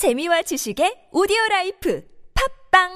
[0.00, 2.00] 재미와 지식의 오디오 라이프
[2.72, 2.88] 팟빵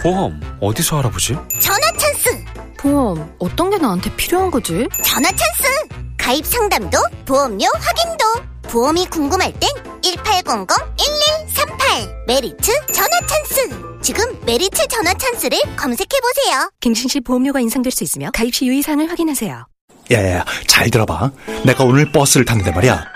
[0.00, 1.34] 보험 어디서 알아보지?
[1.60, 2.44] 전화 찬스!
[2.78, 4.86] 보험 어떤 게 나한테 필요한 거지?
[5.02, 5.64] 전화 찬스!
[6.16, 8.24] 가입 상담도 보험료 확인도
[8.62, 9.68] 보험이 궁금할 땐
[10.02, 14.00] 1800-1138 메리츠 전화 찬스!
[14.02, 16.70] 지금 메리츠 전화 찬스를 검색해보세요.
[16.78, 19.66] 갱신 시 보험료가 인상될 수 있으며 가입 시 유의사항을 확인하세요.
[20.12, 21.32] 야야야 잘 들어봐
[21.64, 23.15] 내가 오늘 버스를 탔는데 말이야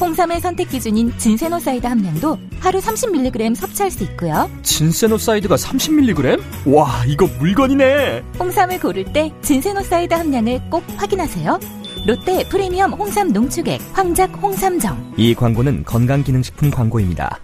[0.00, 4.50] 홍삼의 선택 기준인 진세노사이드 함량도 하루 30mg 섭취할 수 있고요.
[4.62, 6.40] 진세노사이드가 30mg?
[6.66, 8.22] 와, 이거 물건이네.
[8.38, 11.60] 홍삼을 고를 때 진세노사이드 함량을 꼭 확인하세요.
[12.06, 15.14] 롯데 프리미엄 홍삼 농축액 황작 홍삼정.
[15.16, 17.40] 이 광고는 건강기능식품 광고입니다.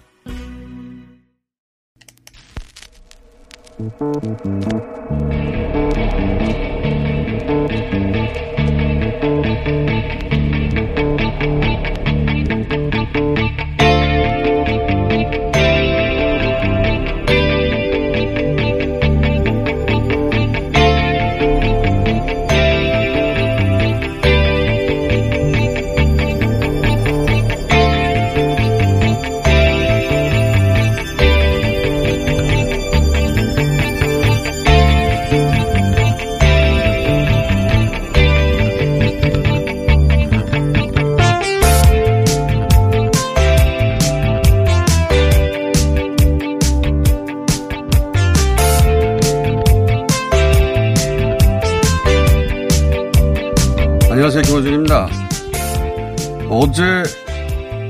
[56.70, 57.02] 어제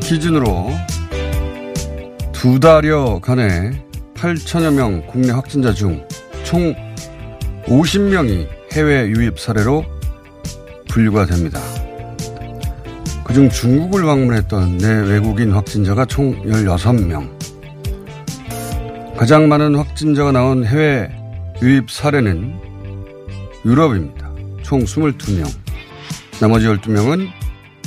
[0.00, 0.70] 기준으로
[2.32, 3.72] 두 달여 간에
[4.14, 6.02] 8천여 명 국내 확진자 중
[6.44, 6.74] 총
[7.66, 9.84] 50명이 해외 유입 사례로
[10.88, 11.60] 분류가 됩니다.
[13.24, 17.28] 그중 중국을 방문했던 내 외국인 확진자가 총 16명.
[19.18, 21.10] 가장 많은 확진자가 나온 해외
[21.60, 22.58] 유입 사례는
[23.66, 24.30] 유럽입니다.
[24.62, 25.46] 총 22명.
[26.40, 27.39] 나머지 12명은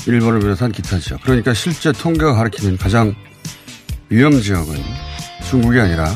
[0.08, 1.22] 일본을 비롯한 기타 지역.
[1.22, 3.16] 그러니까 실제 통계가 가리키는 가장
[4.10, 4.76] 위험 지역은
[5.50, 6.08] 중국이 아니라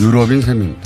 [0.00, 0.80] 유럽인 셈입니다.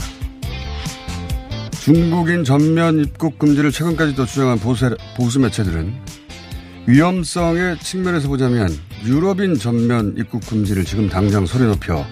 [1.82, 5.92] 중국인 전면 입국 금지를 최근까지도 주장한 보수, 보수 매체들은
[6.86, 8.68] 위험성의 측면에서 보자면
[9.04, 12.06] 유럽인 전면 입국 금지를 지금 당장 소리 높여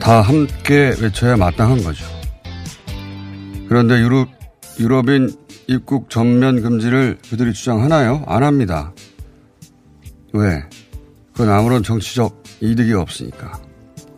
[0.00, 2.04] 다 함께 외쳐야 마땅한 거죠.
[3.68, 4.28] 그런데 유럽,
[4.78, 5.34] 유럽인
[5.66, 8.22] 입국 전면 금지를 그들이 주장하나요?
[8.26, 8.92] 안 합니다.
[10.34, 10.64] 왜?
[11.32, 13.60] 그건 아무런 정치적 이득이 없으니까.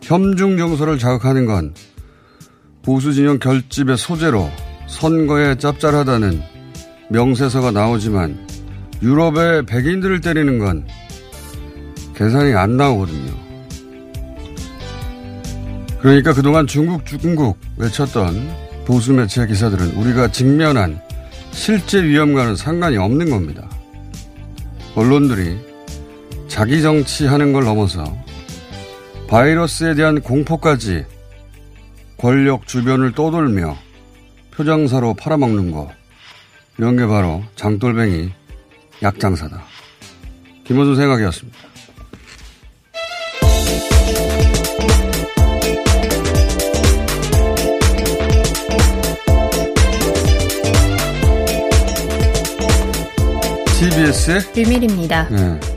[0.01, 1.73] 협중 정서를 자극하는 건
[2.81, 4.49] 보수 진영 결집의 소재로
[4.87, 6.41] 선거에 짭짤하다는
[7.09, 8.47] 명세서가 나오지만
[9.03, 10.87] 유럽의 백인들을 때리는 건
[12.15, 13.31] 계산이 안 나오거든요.
[15.99, 18.55] 그러니까 그동안 중국 중국 외쳤던
[18.85, 20.99] 보수 매체 기사들은 우리가 직면한
[21.51, 23.69] 실제 위험과는 상관이 없는 겁니다.
[24.95, 25.66] 언론들이
[26.47, 28.03] 자기 정치하는 걸 넘어서
[29.27, 31.05] 바이러스에 대한 공포까지
[32.17, 33.77] 권력 주변을 떠돌며
[34.51, 35.91] 표정사로 팔아먹는 거
[36.77, 38.31] 이런 게 바로 장돌뱅이
[39.03, 39.63] 약장사다.
[40.63, 41.57] 김원준 생각이었습니다.
[53.79, 55.29] TBS의 비밀입니다.
[55.29, 55.76] 네.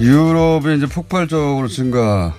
[0.00, 2.34] 유럽이 이제 폭발적으로 증가하는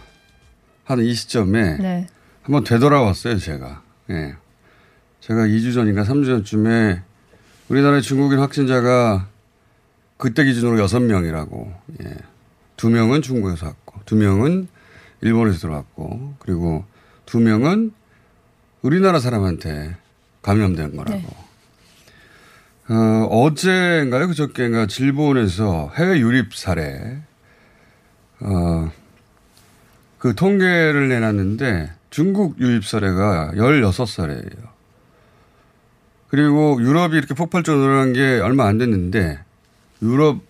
[1.03, 2.07] 이 시점에 네.
[2.41, 3.83] 한번 되돌아왔어요, 제가.
[4.11, 4.35] 예.
[5.19, 7.01] 제가 2주 전인가 3주 전쯤에
[7.67, 9.27] 우리나라의 중국인 확진자가
[10.17, 11.73] 그때 기준으로 6명이라고,
[12.03, 12.15] 예.
[12.77, 14.67] 2명은 중국에서 왔고, 2명은
[15.21, 16.85] 일본에서 들어왔고, 그리고
[17.25, 17.91] 2명은
[18.81, 19.97] 우리나라 사람한테
[20.41, 21.17] 감염된 거라고.
[21.17, 21.49] 네.
[22.89, 24.27] 어, 어제인가요?
[24.29, 27.21] 그저께인가 질본에서 해외 유립 사례,
[28.41, 28.91] 어,
[30.17, 34.69] 그 통계를 내놨는데 중국 유입 사례가 16사례예요.
[36.29, 39.39] 그리고 유럽이 이렇게 폭발적으로 늘어난 게 얼마 안 됐는데
[40.01, 40.41] 유럽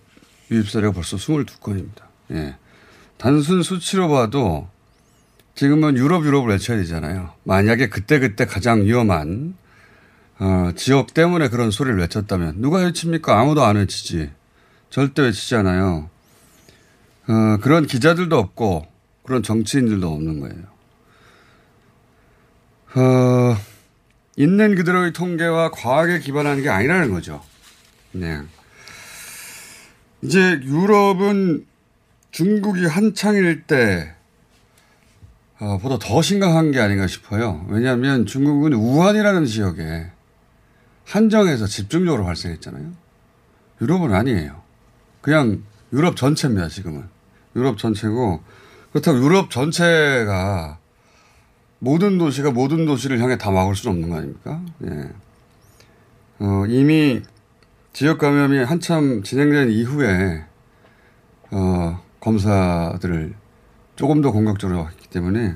[0.50, 2.02] 유입 사례가 벌써 22건입니다.
[2.32, 2.56] 예.
[3.16, 4.68] 단순 수치로 봐도
[5.54, 7.32] 지금은 유럽 유럽을 외쳐야 되잖아요.
[7.44, 9.54] 만약에 그때그때 가장 위험한
[10.38, 13.38] 어, 지역 때문에 그런 소리를 외쳤다면 누가 외칩니까?
[13.38, 14.30] 아무도 안 외치지.
[14.88, 16.08] 절대 외치지 않아요.
[17.30, 18.86] 어, 그런 기자들도 없고
[19.22, 20.64] 그런 정치인들도 없는 거예요.
[22.96, 23.56] 어,
[24.36, 27.40] 있는 그대로의 통계와 과학에 기반하는 게 아니라는 거죠.
[28.10, 28.40] 네.
[30.22, 31.66] 이제 유럽은
[32.32, 34.12] 중국이 한창일 때
[35.60, 37.64] 어, 보다 더 심각한 게 아닌가 싶어요.
[37.68, 40.10] 왜냐하면 중국은 우한이라는 지역에
[41.04, 42.92] 한정해서 집중적으로 발생했잖아요.
[43.82, 44.62] 유럽은 아니에요.
[45.20, 45.62] 그냥
[45.92, 47.19] 유럽 전체입니다, 지금은.
[47.56, 48.40] 유럽 전체고,
[48.92, 50.78] 그렇다고 유럽 전체가
[51.78, 54.60] 모든 도시가 모든 도시를 향해 다 막을 수는 없는 거 아닙니까?
[54.84, 55.08] 예.
[56.40, 57.20] 어, 이미
[57.92, 60.44] 지역 감염이 한참 진행된 이후에,
[61.50, 63.34] 어, 검사들을
[63.96, 65.54] 조금 더 공격적으로 했기 때문에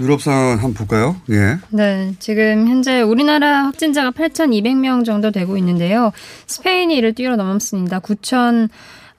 [0.00, 1.16] 유럽 상황 한번 볼까요?
[1.30, 1.58] 예.
[1.70, 6.12] 네, 지금 현재 우리나라 확진자가 8,200명 정도 되고 있는데요.
[6.46, 8.00] 스페인이 이를 뛰어넘었습니다.
[8.00, 8.68] 9,000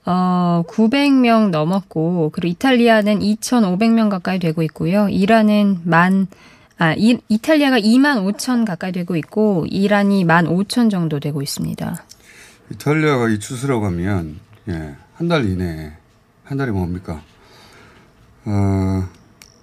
[0.04, 5.08] 어, 900명 넘었고, 그리고 이탈리아는 2,500명 가까이 되고 있고요.
[5.08, 6.26] 이란은 만,
[6.78, 12.04] 아, 이, 이탈리아가 2만 5천 가까이 되고 있고, 이란이 1만 5천 정도 되고 있습니다.
[12.72, 15.92] 이탈리아가 이 추세로 가면, 예, 한 달 이내에,
[16.44, 17.22] 한 달이 뭡니까?
[18.44, 19.04] 어,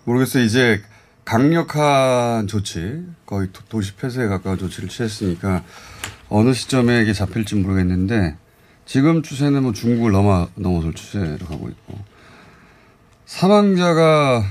[0.05, 0.43] 모르겠어요.
[0.43, 0.81] 이제
[1.25, 5.63] 강력한 조치, 거의 도, 시 폐쇄에 가까운 조치를 취했으니까
[6.29, 8.35] 어느 시점에 이게 잡힐지 모르겠는데
[8.89, 11.99] 지금 추세는 뭐 중국을 넘어, 넘어설 추세로 가고 있고
[13.27, 14.43] 사망자가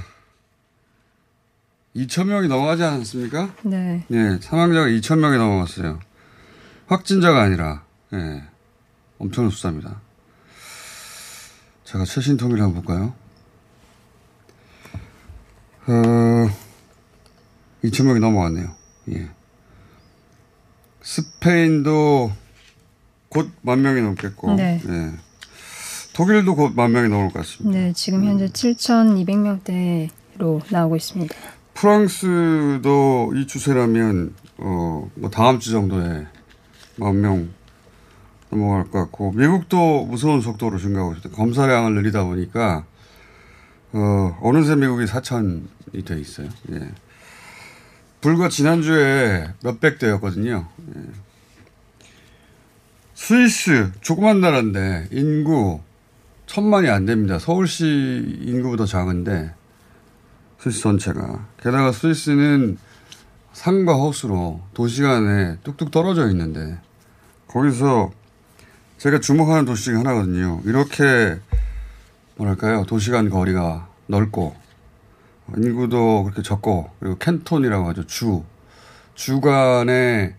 [1.97, 3.53] 2,000명이 넘어가지 않았습니까?
[3.65, 4.05] 네.
[4.07, 5.99] 네, 사망자가 2,000명이 넘어갔어요.
[6.87, 7.83] 확진자가 아니라,
[8.13, 8.45] 예, 네,
[9.19, 10.01] 엄청난 숫자입니다.
[11.83, 13.15] 제가 최신 통계를 한번 볼까요?
[15.89, 16.49] 어,
[17.83, 18.73] 2,000명이 넘어갔네요.
[19.15, 19.31] 예.
[21.03, 22.31] 스페인도
[23.29, 24.81] 곧 만 명이 넘겠고, 네.
[24.89, 25.11] 예.
[26.15, 27.79] 독일도 곧 만 명이 넘을 것 같습니다.
[27.79, 31.35] 네, 지금 현재 7,200명대로 나오고 있습니다.
[31.75, 36.27] 프랑스도 이 추세라면, 어, 뭐 다음 주 정도에
[36.97, 37.49] 만 명
[38.51, 41.37] 넘어갈 것 같고, 미국도 무서운 속도로 증가하고 있습니다.
[41.37, 42.85] 검사량을 늘리다 보니까,
[43.93, 46.49] 어, 어느새 미국이 4천이 돼 있어요.
[46.73, 46.91] 예.
[48.21, 50.67] 불과 지난주에 몇백 대였거든요.
[50.97, 51.01] 예.
[53.19, 55.81] 스위스, 조그만 나라인데, 인구
[56.47, 57.41] 천만이 안 됩니다.
[57.41, 57.85] 서울시
[58.43, 59.53] 인구보다 작은데,
[60.61, 61.45] 스위스 전체가.
[61.61, 62.79] 게다가 스위스는
[63.53, 66.79] 산과 호수로 도시 간에 뚝뚝 떨어져 있는데,
[67.49, 68.13] 거기서
[68.99, 70.63] 제가 주목하는 도시 중에 하나거든요.
[70.65, 71.41] 이렇게,
[72.37, 74.55] 뭐랄까요, 도시 간 거리가 넓고,
[75.57, 78.07] 인구도 그렇게 적고, 그리고 캔톤이라고 하죠.
[78.07, 78.45] 주.
[79.17, 80.37] 주간에,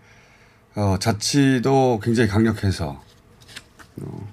[0.79, 3.01] 어, 자치도 굉장히 강력해서,
[4.01, 4.27] 어,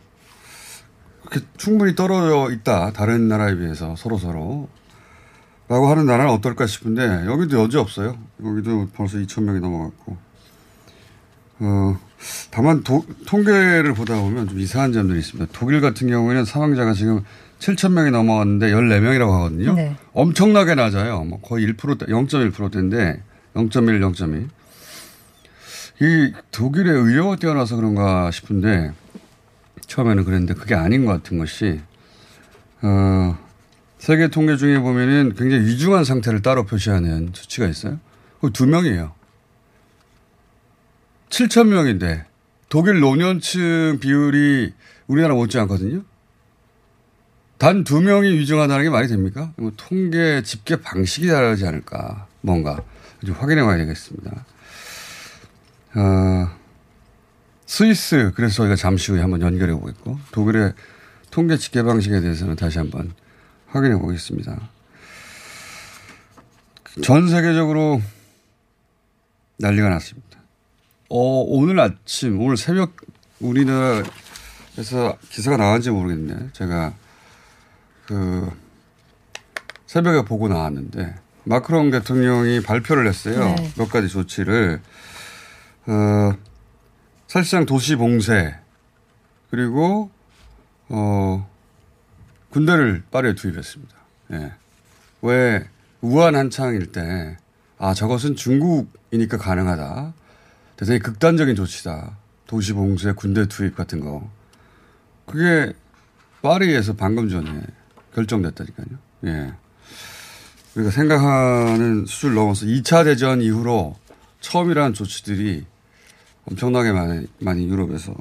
[1.24, 2.92] 그렇게 충분히 떨어져 있다.
[2.92, 4.68] 다른 나라에 비해서 서로 서로.
[5.68, 8.16] 라고 하는 나라는 어떨까 싶은데, 여기도 여지 없어요.
[8.44, 10.16] 여기도 벌써 2,000명이 넘어갔고.
[11.58, 11.98] 어,
[12.52, 15.50] 다만 도, 통계를 보다 보면 좀 이상한 점들이 있습니다.
[15.52, 17.24] 독일 같은 경우에는 사망자가 지금
[17.58, 19.74] 7천 명이 넘어갔는데 14명이라고 하거든요.
[19.74, 19.96] 네.
[20.12, 21.24] 엄청나게 낮아요.
[21.24, 23.20] 뭐 거의 1%, 0.1%대인데
[23.54, 24.48] 0.1, 0.1.
[26.00, 28.92] 이 독일의 의료가 뛰어나서 그런가 싶은데
[29.86, 31.80] 처음에는 그랬는데 그게 아닌 것 같은 것이
[32.82, 33.38] 어,
[33.98, 37.98] 세계 통계 중에 보면은 굉장히 위중한 상태를 따로 표시하는 수치가 있어요.
[38.40, 39.12] 그 두 명이에요.
[41.30, 42.26] 7천 명인데
[42.68, 44.72] 독일 노년층 비율이
[45.06, 46.02] 우리나라 못지 않거든요.
[47.58, 49.52] 단 두 명이 위중하다는 게 말이 됩니까?
[49.56, 52.26] 뭐 통계 집계 방식이 다르지 않을까.
[52.42, 52.82] 뭔가
[53.24, 54.44] 좀 확인해 봐야 되겠습니다.
[55.96, 56.50] 어,
[57.64, 60.74] 스위스 그래서 저희가 잠시 후에 한번 연결해 보겠고 독일의
[61.30, 63.14] 통계 집계 방식에 대해서는 다시 한번
[63.66, 64.68] 확인해 보겠습니다.
[67.02, 68.00] 전 세계적으로
[69.58, 70.38] 난리가 났습니다.
[71.08, 72.96] 어, 오늘 아침, 오늘 새벽
[73.40, 74.06] 우리나라에서
[75.30, 76.50] 기사가 나왔는지 모르겠네.
[76.52, 76.94] 제가
[78.06, 78.50] 그
[79.86, 83.54] 새벽에 보고 나왔는데 마크롱 대통령이 발표를 했어요.
[83.56, 83.72] 네.
[83.76, 84.80] 몇 가지 조치를.
[85.86, 86.36] 어,
[87.26, 88.56] 사실상 도시 봉쇄
[89.50, 90.10] 그리고
[90.88, 91.48] 어,
[92.50, 93.94] 군대를 빠르게 투입했습니다.
[94.32, 94.52] 예.
[95.22, 95.68] 왜
[96.00, 97.36] 우한 한창일 때,
[97.78, 100.14] 아, 저것은 중국이니까 가능하다.
[100.76, 102.16] 대단히 극단적인 조치다.
[102.46, 104.30] 도시 봉쇄, 군대 투입 같은 거.
[105.26, 105.72] 그게
[106.42, 107.60] 파리에서 방금 전에
[108.14, 108.86] 결정됐다니까요.
[109.24, 109.52] 예.
[110.74, 113.96] 우리가 생각하는 수준을 넘어서 2차 대전 이후로
[114.40, 115.66] 처음이라는 조치들이
[116.46, 118.14] 엄청나게 많이, 많이 유럽에서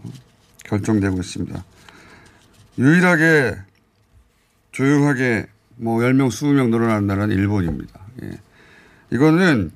[0.65, 1.63] 결정되고 있습니다.
[2.77, 3.55] 유일하게
[4.72, 8.00] 조용하게 뭐 10명, 20명 늘어난 나라는 일본입니다.
[8.24, 8.32] 예.
[9.12, 9.72] 이거는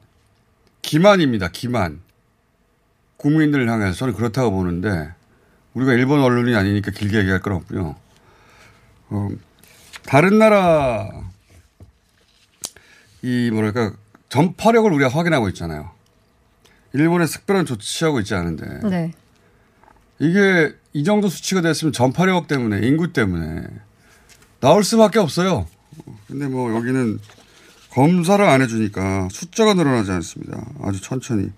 [0.81, 1.49] 기만입니다.
[1.49, 2.01] 기만.
[3.17, 5.13] 국민들을 향해서 저는 그렇다고 보는데
[5.73, 7.95] 우리가 일본 언론이 아니니까 길게 얘기할 건 없고요.
[9.09, 9.29] 어,
[10.05, 11.09] 다른 나라
[13.21, 13.93] 이 뭐랄까
[14.29, 15.91] 전파력을 우리가 확인하고 있잖아요.
[16.93, 19.13] 일본에 특별한 조치하고 있지 않은데 네.
[20.19, 23.67] 이게 이 정도 수치가 됐으면 전파력 때문에 인구 때문에
[24.59, 25.67] 나올 수밖에 없어요.
[26.27, 27.19] 근데 뭐 여기는
[27.91, 30.65] 검사를 안 해주니까 숫자가 늘어나지 않습니다.
[30.81, 31.51] 아주 천천히.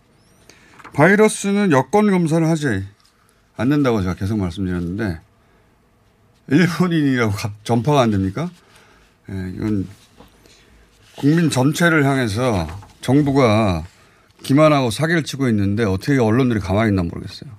[0.93, 2.85] 바이러스는 여권 검사를 하지
[3.55, 5.19] 않는다고 제가 계속 말씀드렸는데
[6.50, 7.33] 일본인이라고
[7.63, 8.50] 전파가 안 됩니까?
[9.29, 9.88] 예, 이건
[11.17, 12.67] 국민 전체를 향해서
[13.01, 13.85] 정부가
[14.43, 17.50] 기만하고 사기를 치고 있는데 어떻게 언론들이 가만히 있나 모르겠어요.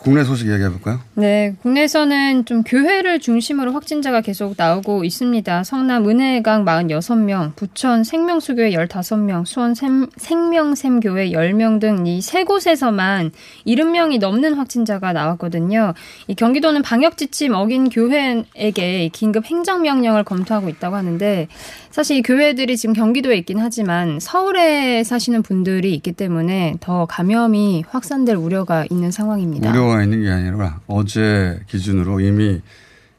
[0.00, 1.00] 국내 소식 얘기해 볼까요?
[1.14, 5.64] 네, 국내에서는 좀 교회를 중심으로 확진자가 계속 나오고 있습니다.
[5.64, 13.30] 성남 은혜강 46명, 부천 생명수교회 15명, 수원 생, 생명샘교회 10명 등 이 세 곳에서만
[13.66, 15.94] 70명이 넘는 확진자가 나왔거든요.
[16.28, 21.48] 이 경기도는 방역 지침 어긴 교회에게 긴급 행정 명령을 검토하고 있다고 하는데
[21.94, 28.34] 사실 이 교회들이 지금 경기도에 있긴 하지만 서울에 사시는 분들이 있기 때문에 더 감염이 확산될
[28.34, 29.70] 우려가 있는 상황입니다.
[29.70, 32.60] 우려가 있는 게 아니라 어제 기준으로 이미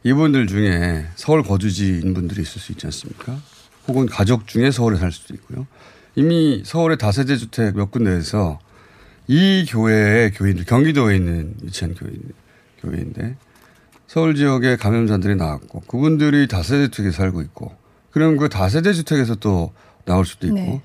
[0.04, 3.38] 이분들 중에 서울 거주지인 분들이 있을 수 있지 않습니까?
[3.88, 5.66] 혹은 가족 중에 서울에 살 수도 있고요.
[6.16, 8.60] 이미 서울의 다세대 주택 몇 군데에서
[9.28, 12.22] 이 교회의 교인들, 경기도에 있는 위치한 교인,
[12.82, 13.38] 교회인데
[14.06, 17.85] 서울 지역에 감염자들이 나왔고 그분들이 다세대 주택에 살고 있고
[18.16, 19.74] 그럼 그 다세대 주택에서 또
[20.06, 20.82] 나올 수도 있고 네.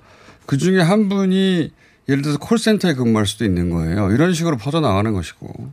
[0.47, 1.71] 그 중에 한 분이
[2.09, 4.11] 예를 들어서 콜센터에 근무할 수도 있는 거예요.
[4.11, 5.73] 이런 식으로 퍼져나가는 것이고.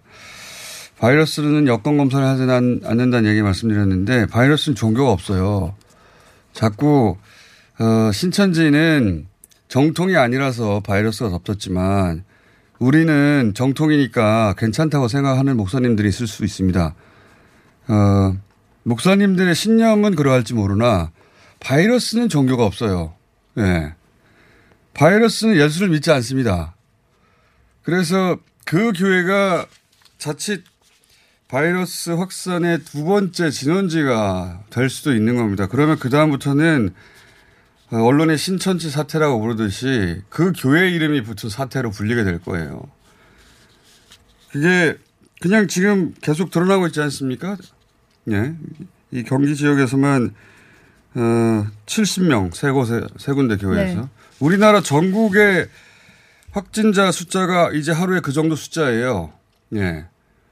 [1.00, 5.74] 바이러스는 여권 검사를 하지 않- 않는다는 얘기 말씀드렸는데 바이러스는 종교가 없어요.
[6.54, 7.18] 자꾸
[7.80, 9.26] 어, 신천지는
[9.68, 12.24] 정통이 아니라서 바이러스가 덮쳤지만
[12.78, 16.94] 우리는 정통이니까 괜찮다고 생각하는 목사님들이 있을 수 있습니다.
[17.88, 18.38] 어,
[18.84, 21.10] 목사님들의 신념은 그러할지 모르나
[21.60, 23.16] 바이러스는 종교가 없어요.
[23.58, 23.96] 예.
[24.94, 26.76] 바이러스는 예수를 믿지 않습니다.
[27.84, 29.66] 그래서 그 교회가
[30.18, 30.64] 자칫
[31.48, 35.68] 바이러스 확산의 두 번째 진원지가 될 수도 있는 겁니다.
[35.68, 36.94] 그러면 그다음부터는
[37.90, 42.84] 어, 언론의 신천지 사태라고 부르듯이 그 교회 이름이 붙은 사태로 불리게 될 거예요.
[44.52, 44.98] 그게
[45.40, 47.56] 그냥 지금 계속 드러나고 있지 않습니까?
[48.32, 48.54] 예.
[49.12, 50.34] 이 경기 지역에서만
[51.18, 54.08] 어, 70명 세 곳에 세 군데 교회에서 네.
[54.40, 55.68] 우리나라 전국의
[56.52, 59.34] 확진자 숫자가 이제 하루에 그 정도 숫자예요.
[59.76, 60.06] 예.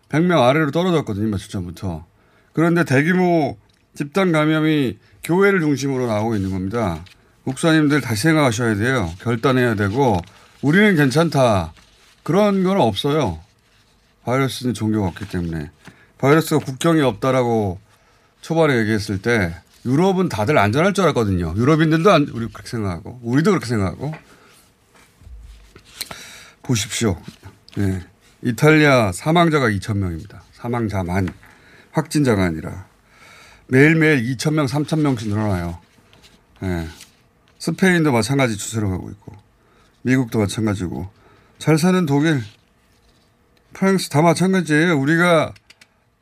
[0.10, 2.06] 100명 아래로 떨어졌거든요, 며칠 전부터.
[2.54, 3.58] 그런데 대규모
[3.94, 7.04] 집단 감염이 교회를 중심으로 나오고 있는 겁니다.
[7.44, 9.12] 목사님들 다시 생각하셔야 돼요.
[9.22, 10.20] 결단해야 되고,
[10.62, 11.74] 우리는 괜찮다.
[12.24, 13.40] 그런 건 없어요.
[14.24, 15.70] 바이러스는 종교가 없기 때문에.
[16.18, 17.80] 바이러스가 국경이 없다라고
[18.42, 19.56] 초반에 얘기했을 때,
[19.86, 21.54] 유럽은 다들 안전할 줄 알았거든요.
[21.56, 24.14] 유럽인들도 안, 우리 그렇게 생각하고, 우리도 그렇게 생각하고.
[26.64, 27.22] 보십시오.
[27.78, 28.04] 예.
[28.42, 30.40] 이탈리아 사망자가 2,000명입니다.
[30.54, 31.30] 사망자만.
[31.92, 32.88] 확진자가 아니라.
[33.68, 35.80] 매일매일 2,000명, 3,000명씩 늘어나요.
[36.64, 36.88] 예.
[37.60, 39.36] 스페인도 마찬가지 추세로 가고 있고,
[40.02, 41.10] 미국도 마찬가지고,
[41.58, 42.44] 잘 사는 독일,
[43.74, 45.00] 프랑스 다 마찬가지예요.
[45.00, 45.54] 우리가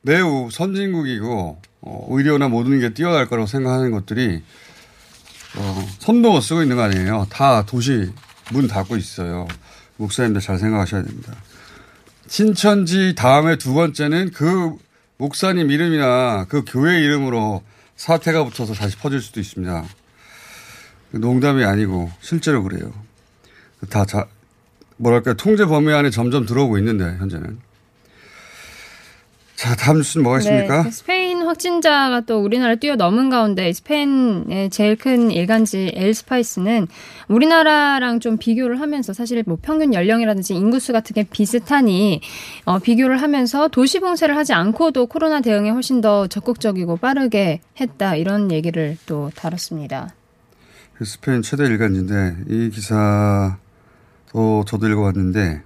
[0.01, 4.41] 매우 선진국이고, 어, 의료나 모든 게 뛰어날 거라고 생각하는 것들이,
[5.57, 7.27] 어, 손도 못 쓰고 있는 거 아니에요.
[7.29, 8.11] 다 도시
[8.51, 9.47] 문 닫고 있어요.
[9.97, 11.33] 목사님들 잘 생각하셔야 됩니다.
[12.27, 14.75] 신천지 다음에 두 번째는 그
[15.17, 17.61] 목사님 이름이나 그 교회 이름으로
[17.95, 19.85] 사태가 붙어서 다시 퍼질 수도 있습니다.
[21.11, 22.91] 농담이 아니고 실제로 그래요.
[23.89, 24.25] 다 자,
[24.97, 27.59] 뭐랄까 통제 범위 안에 점점 들어오고 있는데 현재는.
[29.55, 30.83] 자 다음 뉴스는 뭐가 있습니까?
[30.83, 31.22] 네, 스페인
[31.53, 36.88] 확진자가 또 우리나라를 뛰어넘은 가운데 스페인의 제일 큰 일간지 엘스파이스는
[37.27, 42.22] 우리나라랑 좀 비교를 하면서 사실 뭐 평균 연령이라든지 인구수 같은 게 비슷하니
[42.65, 48.51] 어, 비교를 하면서 도시 봉쇄를 하지 않고도 코로나 대응에 훨씬 더 적극적이고 빠르게 했다 이런
[48.51, 50.13] 얘기를 또 다뤘습니다.
[50.95, 53.55] 그 스페인 최대 일간지인데 이 기사도
[54.65, 55.62] 저도 읽어봤는데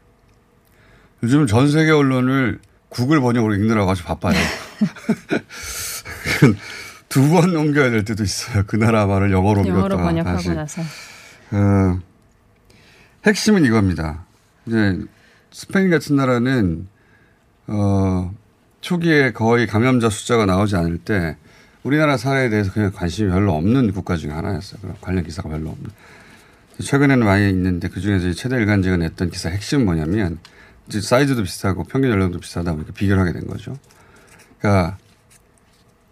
[1.23, 4.35] 요즘 전 세계 언론을 구글 번역으로 읽느라고 아주 바빠요.
[7.09, 8.63] 두 번 옮겨야 될 때도 있어요.
[8.67, 10.49] 그 나라 말을 영어로 영어로 번역하고 다시.
[10.49, 10.81] 나서.
[11.51, 11.99] 어,
[13.25, 14.25] 핵심은 이겁니다.
[14.65, 14.99] 이제
[15.51, 16.87] 스페인 같은 나라는
[17.67, 18.33] 어,
[18.81, 21.37] 초기에 거의 감염자 숫자가 나오지 않을 때
[21.83, 24.95] 우리나라 사례에 대해서 그냥 관심이 별로 없는 국가 중에 하나였어요.
[25.01, 25.89] 관련 기사가 별로 없는.
[26.83, 30.37] 최근에는 많이 있는데 그 중에서 최대 일간지가 냈던 기사 핵심은 뭐냐면
[30.87, 33.77] 이제 사이즈도 비슷하고 평균 연령도 비슷하다 보니까 비교를 하게 된 거죠.
[34.59, 34.97] 그러니까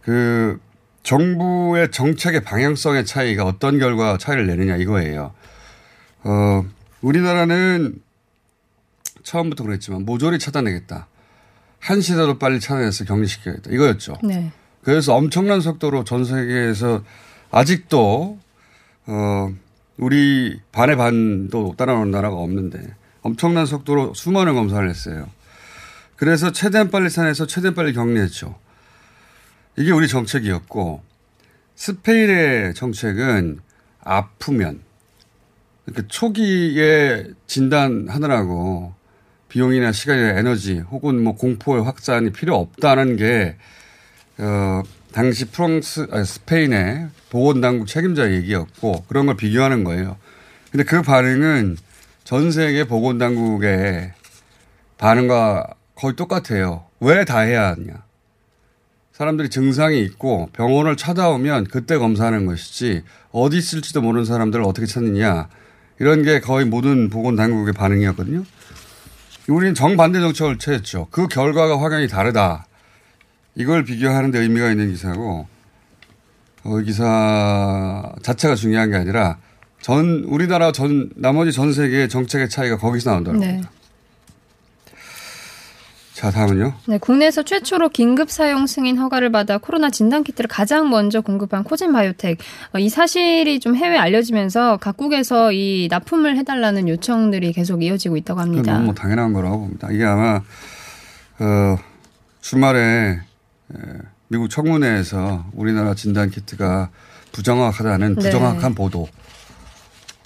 [0.01, 0.59] 그
[1.03, 5.33] 정부의 정책의 방향성의 차이가 어떤 결과 차이를 내느냐 이거예요.
[6.23, 6.65] 어,
[7.01, 8.01] 우리나라는
[9.23, 11.07] 처음부터 그랬지만 모조리 차단하겠다.
[11.79, 13.71] 한 시대도 빨리 차단해서 격리시켜야겠다.
[13.71, 14.15] 이거였죠.
[14.23, 14.51] 네.
[14.81, 17.03] 그래서 엄청난 속도로 전 세계에서
[17.51, 18.39] 아직도
[19.07, 19.53] 어
[19.97, 22.79] 우리 반의 반도 따라오는 나라가 없는데
[23.21, 25.27] 엄청난 속도로 수많은 검사를 했어요.
[26.15, 28.57] 그래서 최대한 빨리 산에서 최대한 빨리 격리했죠.
[29.77, 31.01] 이게 우리 정책이었고
[31.75, 33.60] 스페인의 정책은
[34.01, 34.81] 아프면
[35.86, 38.93] 이렇게 초기에 진단하느라고
[39.50, 43.57] 비용이나 시간이나 에너지 혹은 뭐 공포의 확산이 필요 없다는 게
[44.38, 50.17] 어, 당시 프랑스, 아니, 스페인의 보건 당국 책임자 얘기였고 그런 걸 비교하는 거예요.
[50.71, 51.78] 근데 그 반응은
[52.25, 54.12] 전 세계 보건 당국의
[54.97, 56.86] 반응과 거의 똑같아요.
[56.99, 58.03] 왜 다 해야 하냐.
[59.13, 65.47] 사람들이 증상이 있고 병원을 찾아오면 그때 검사하는 것이지 어디 있을지도 모르는 사람들을 어떻게 찾느냐.
[65.99, 68.43] 이런 게 거의 모든 보건당국의 반응이었거든요.
[69.47, 71.08] 우리는 정반대 정책을 취했죠.
[71.12, 72.65] 그 결과가 확연히 다르다.
[73.55, 75.47] 이걸 비교하는 데 의미가 있는 기사고,
[76.63, 79.38] 어, 기사 자체가 중요한 게 아니라
[79.79, 83.47] 전, 우리나라 전, 나머지 전 세계의 정책의 차이가 거기서 나온다는 네.
[83.47, 83.71] 겁니다.
[86.15, 86.73] 자, 다음은요.
[86.88, 91.91] 네, 국내에서 최초로 긴급 사용 승인 허가를 받아 코로나 진단 키트를 가장 먼저 공급한 코젠
[91.91, 92.38] 바이오텍.
[92.73, 98.80] 어, 이 사실이 좀 해외에 알려지면서 각국에서 이 납품을 해달라는 요청들이 계속 이어지고 있다고 합니다.
[98.80, 99.89] 너무 당연한 거라고 봅니다.
[99.91, 100.36] 이게 아마,
[101.39, 101.78] 어,
[102.39, 103.78] 주말에 에,
[104.30, 106.91] 미국 청문회에서 우리나라 진단 키트가
[107.34, 108.21] 부정확하다는 네.
[108.21, 109.10] 부정확한 보도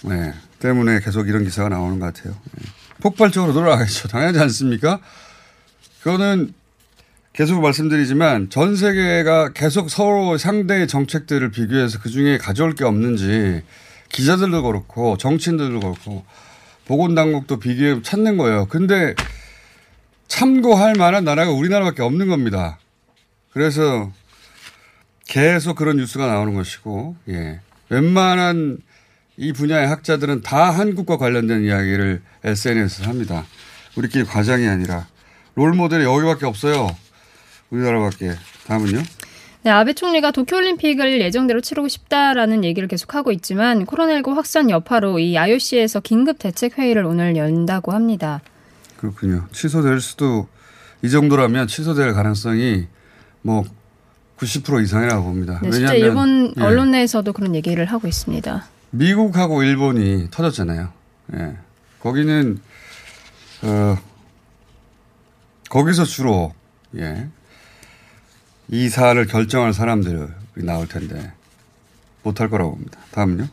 [0.04, 2.32] 네, 때문에 계속 이런 기사가 나오는 것 같아요.
[2.52, 2.64] 네.
[3.00, 4.06] 폭발적으로 돌아가겠죠.
[4.06, 5.00] 당연하지 않습니까?
[6.02, 6.54] 그거는
[7.32, 13.62] 계속 말씀드리지만 전 세계가 계속 서로 상대의 정책들을 비교해서 그 중에 가져올 게 없는지
[14.08, 16.24] 기자들도 그렇고 정치인들도 그렇고
[16.86, 18.66] 보건당국도 비교해 찾는 거예요.
[18.66, 19.14] 근데
[20.26, 22.78] 참고할 만한 나라가 우리나라밖에 없는 겁니다.
[23.52, 24.10] 그래서
[25.26, 27.60] 계속 그런 뉴스가 나오는 것이고, 예.
[27.88, 28.78] 웬만한
[29.36, 33.44] 이 분야의 학자들은 다 한국과 관련된 이야기를 SNS에 합니다.
[33.96, 35.06] 우리끼리 과장이 아니라.
[35.54, 36.88] 롤 모델이 여기밖에 없어요.
[37.70, 38.32] 우리나라밖에.
[38.66, 39.02] 다음은요?
[39.62, 46.00] 네, 아베 총리가 도쿄올림픽을 예정대로 치르고 싶다라는 얘기를 계속하고 있지만 코로나19 확산 여파로 이 IOC에서
[46.00, 48.40] 긴급 대책 회의를 오늘 연다고 합니다.
[48.96, 49.46] 그렇군요.
[49.52, 50.48] 취소될 수도
[51.02, 52.86] 이 정도라면 취소될 가능성이
[53.42, 53.64] 뭐
[54.38, 55.60] 90% 이상이라고 봅니다.
[55.62, 58.64] 네, 왜냐하면 일본 예, 언론 내에서도 그런 얘기를 하고 있습니다.
[58.90, 60.88] 미국하고 일본이 터졌잖아요.
[61.34, 61.56] 예.
[62.00, 62.58] 거기는
[63.62, 63.98] 어
[65.70, 66.52] 거기서 주로
[66.96, 67.28] 예.
[68.68, 71.32] 이 사안을 결정할 사람들이 나올 텐데
[72.22, 72.98] 못할 거라고 봅니다.
[73.12, 73.48] 다음은요.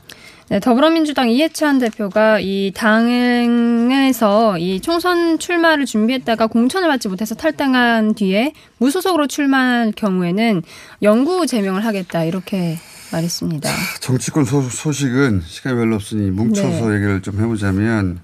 [0.50, 8.54] 네, 더불어민주당 이해찬 대표가 이 당에서 이 총선 출마를 준비했다가 공천을 받지 못해서 탈당한 뒤에
[8.78, 10.64] 무소속으로 출마할 경우에는
[11.02, 12.78] 영구 제명을 하겠다 이렇게
[13.12, 13.70] 말했습니다.
[14.00, 16.96] 정치권 소, 소식은 시간이 별로 없으니 뭉쳐서 네.
[16.96, 18.22] 얘기를 좀 해보자면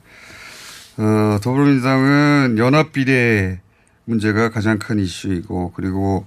[0.97, 3.62] 어, 더불어민주당은 연합비례
[4.05, 6.25] 문제가 가장 큰 이슈이고 그리고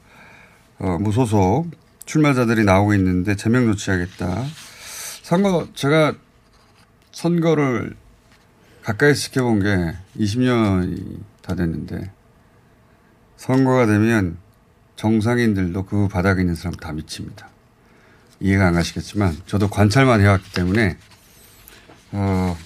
[0.79, 1.71] 어, 무소속
[2.05, 4.45] 출마자들이 나오고 있는데 제명 조치하겠다.
[5.23, 6.15] 선거 제가
[7.12, 7.97] 선거를
[8.83, 12.11] 가까이서 지켜본 게 20년이 다 됐는데
[13.37, 14.39] 선거가 되면
[14.95, 17.49] 정상인들도 그 바닥에 있는 사람 다 미칩니다.
[18.41, 20.97] 이해가 안 가시겠지만 저도 관찰만 해왔기 때문에
[22.12, 22.57] 어,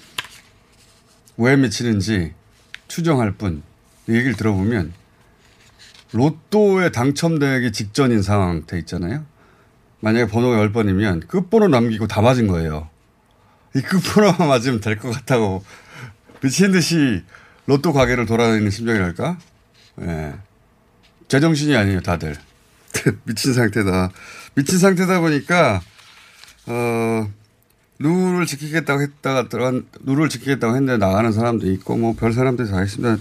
[1.36, 2.34] 왜 미치는지
[2.88, 3.62] 추정할 뿐
[4.08, 4.99] 얘기를 들어보면
[6.12, 9.24] 로또에 당첨되기 직전인 상태 있잖아요.
[10.00, 12.88] 만약에 번호가 10번이면 끝번호 남기고 다 맞은 거예요.
[13.76, 15.62] 이 끝번호만 맞으면 될 것 같다고
[16.42, 17.22] 미친 듯이
[17.66, 19.38] 로또 가게를 돌아다니는 심정이랄까?
[20.00, 20.04] 예.
[20.06, 20.34] 네.
[21.28, 22.34] 제정신이 아니에요, 다들.
[23.24, 24.10] 미친 상태다.
[24.56, 25.80] 미친 상태다 보니까,
[26.66, 27.30] 어,
[28.00, 33.18] 룰을 지키겠다고 했다가 들어간, 룰을 지키겠다고 했는데 나가는 사람도 있고, 뭐, 별 사람들이 다 있습니다.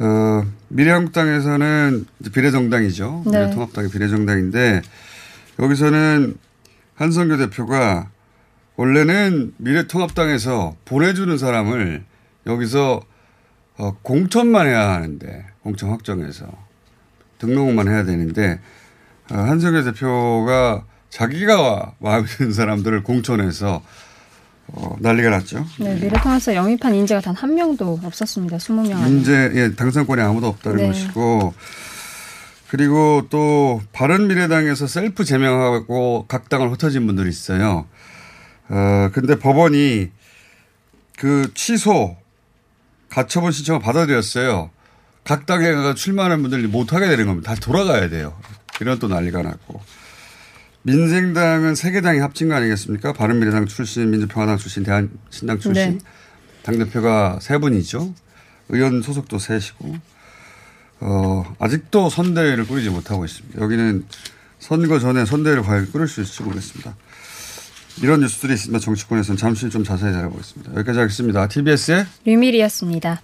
[0.00, 3.24] 어, 미래한국당에서는 비례정당이죠.
[3.26, 3.38] 네.
[3.38, 4.80] 미래통합당이 비례정당인데,
[5.58, 6.38] 여기서는
[6.94, 8.08] 한성교 대표가
[8.76, 12.04] 원래는 미래통합당에서 보내주는 사람을
[12.46, 13.02] 여기서
[13.76, 16.46] 어, 공천만 해야 하는데, 공천 확정해서.
[17.38, 18.58] 등록만 해야 되는데,
[19.30, 23.82] 어, 한성교 대표가 자기가 마음에 드는 사람들을 공천해서
[24.72, 25.64] 어, 난리가 났죠.
[25.78, 28.56] 네, 미래통합에서 영입한 인재가 단 한 명도 없었습니다.
[28.58, 29.08] 20명 안에.
[29.10, 30.86] 인재, 예, 당선권이 아무도 없다는 네.
[30.88, 31.54] 것이고,
[32.68, 37.86] 그리고 또 바른미래당에서 셀프 제명하고 각 당을 흩어진 분들이 있어요.
[38.68, 40.10] 어, 근데 법원이
[41.18, 42.16] 그 취소,
[43.08, 44.70] 가처분 신청을 받아들였어요.
[45.24, 47.50] 각 당에 가 출마하는 분들이 못하게 되는 겁니다.
[47.50, 48.38] 다시 돌아가야 돼요.
[48.80, 49.80] 이런 또 난리가 났고.
[50.82, 53.12] 민생당은 세 개 당이 합친 거 아니겠습니까?
[53.12, 55.74] 바른미래당 출신, 민주평화당 출신, 대한신당 출신.
[55.74, 55.98] 네.
[56.62, 58.14] 당대표가 세 분이죠.
[58.70, 59.96] 의원 소속도 셋이고.
[61.00, 63.60] 어, 아직도 선대위를 꾸리지 못하고 있습니다.
[63.60, 64.04] 여기는
[64.58, 66.94] 선거 전에 선대위를 과연 꾸릴 수 있을지 모르겠습니다.
[68.02, 70.72] 이런 뉴스들이 있으면 정치권에서는 잠시 좀 자세히 알아보겠습니다.
[70.76, 71.48] 여기까지 하겠습니다.
[71.48, 73.20] TBS의 류밀이었습니다.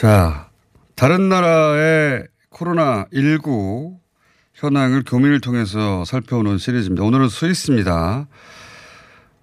[0.00, 0.48] 자,
[0.96, 3.98] 다른 나라의 코로나19
[4.54, 7.04] 현황을 교민을 통해서 살펴오는 시리즈입니다.
[7.04, 8.26] 오늘은 스위스입니다.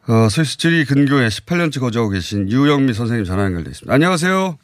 [0.07, 3.93] 어, 스위스 쯔리 근교에 18년째 거주하고 계신 유영미 선생님 전화 연결돼 있습니다.
[3.93, 4.57] 안녕하세요.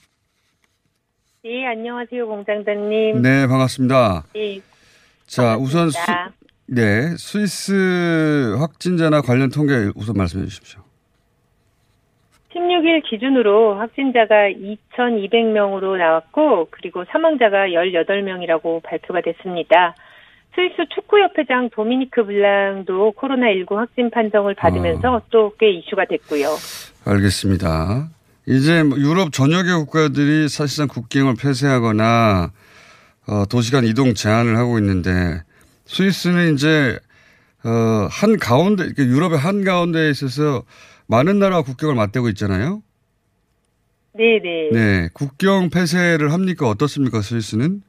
[1.44, 3.22] 네, 안녕하세요, 공장장님.
[3.22, 4.24] 네, 반갑습니다.
[4.34, 4.62] 네.
[5.28, 5.58] 자, 반갑습니다.
[5.60, 6.00] 우선 수,
[6.70, 10.83] 네, 스위스 확진자나 관련 통계 우선 말씀해 주십시오.
[12.54, 14.50] 16일 기준으로 확진자가
[14.96, 19.96] 2,200명으로 나왔고 그리고 사망자가 18명이라고 발표가 됐습니다.
[20.56, 25.22] 스위스 축구협회장 도미니크 블랑도 코로나19 확진 판정을 받으면서 어.
[25.32, 26.48] 또꽤 이슈가 됐고요.
[27.06, 28.10] 알겠습니다.
[28.48, 32.52] 이제 뭐 유럽 전역의 국가들이 사실상 국경을 폐쇄하거나
[33.28, 35.42] 어, 도시간 이동 제한을 하고 있는데
[35.86, 37.00] 스위스는 이제
[37.66, 40.64] 어, 한 가운데 유럽의 한 가운데에 있어서
[41.08, 42.82] 많은 나라와 국경을 맞대고 있잖아요.
[44.14, 44.70] 네네.
[44.72, 45.10] 네.
[45.14, 46.68] 국경 폐쇄를 합니까?
[46.68, 47.22] 어떻습니까?
[47.22, 47.82] 스위스는?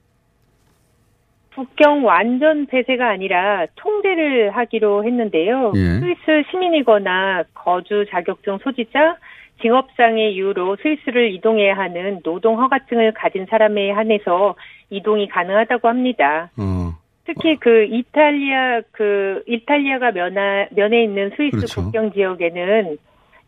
[1.55, 5.73] 국경 완전 폐쇄가 아니라 통제를 하기로 했는데요.
[5.77, 6.01] 예.
[6.01, 9.17] 스위스 시민이거나 거주 자격증 소지자,
[9.63, 14.57] 직업상의 이유로 스위스를 이동해야 하는 노동 허가증을 가진 사람에 한해서
[14.91, 16.51] 이동이 가능하다고 합니다.
[16.57, 16.94] 어.
[17.27, 21.83] 특히 그 이탈리아 그 이탈리아가 면하, 면에 있는 스위스 그렇죠.
[21.83, 22.99] 국경 지역에는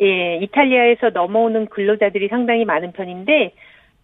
[0.00, 3.52] 예, 이탈리아에서 넘어오는 근로자들이 상당히 많은 편인데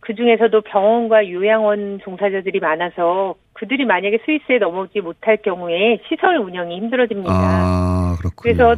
[0.01, 7.31] 그 중에서도 병원과 요양원 종사자들이 많아서 그들이 만약에 스위스에 넘어오지 못할 경우에 시설 운영이 힘들어집니다.
[7.33, 8.75] 아, 그래서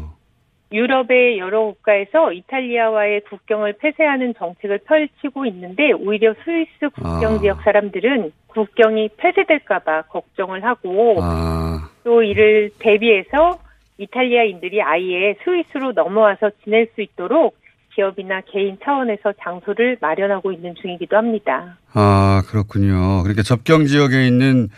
[0.73, 7.39] 유럽의 여러 국가에서 이탈리아와의 국경을 폐쇄하는 정책을 펼치고 있는데 오히려 스위스 국경 아.
[7.39, 11.91] 지역 사람들은 국경이 폐쇄될까봐 걱정을 하고 아.
[12.03, 13.59] 또 이를 대비해서
[13.99, 17.57] 이탈리아인들이 아예 스위스로 넘어와서 지낼 수 있도록
[17.95, 21.79] 기업이나 개인 차원에서 장소를 마련하고 있는 중이기도 합니다.
[21.93, 23.23] 아, 그렇군요.
[23.23, 24.69] 그러니까 접경 지역에 있는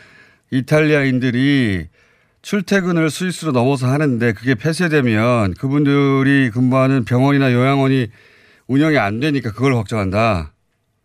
[0.50, 1.86] 이탈리아인들이
[2.46, 8.06] 출퇴근을 스위스로 넘어서 하는데 그게 폐쇄되면 그분들이 근무하는 병원이나 요양원이
[8.68, 10.52] 운영이 안 되니까 그걸 걱정한다.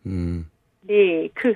[0.06, 0.46] 음.
[0.82, 1.54] 네, 그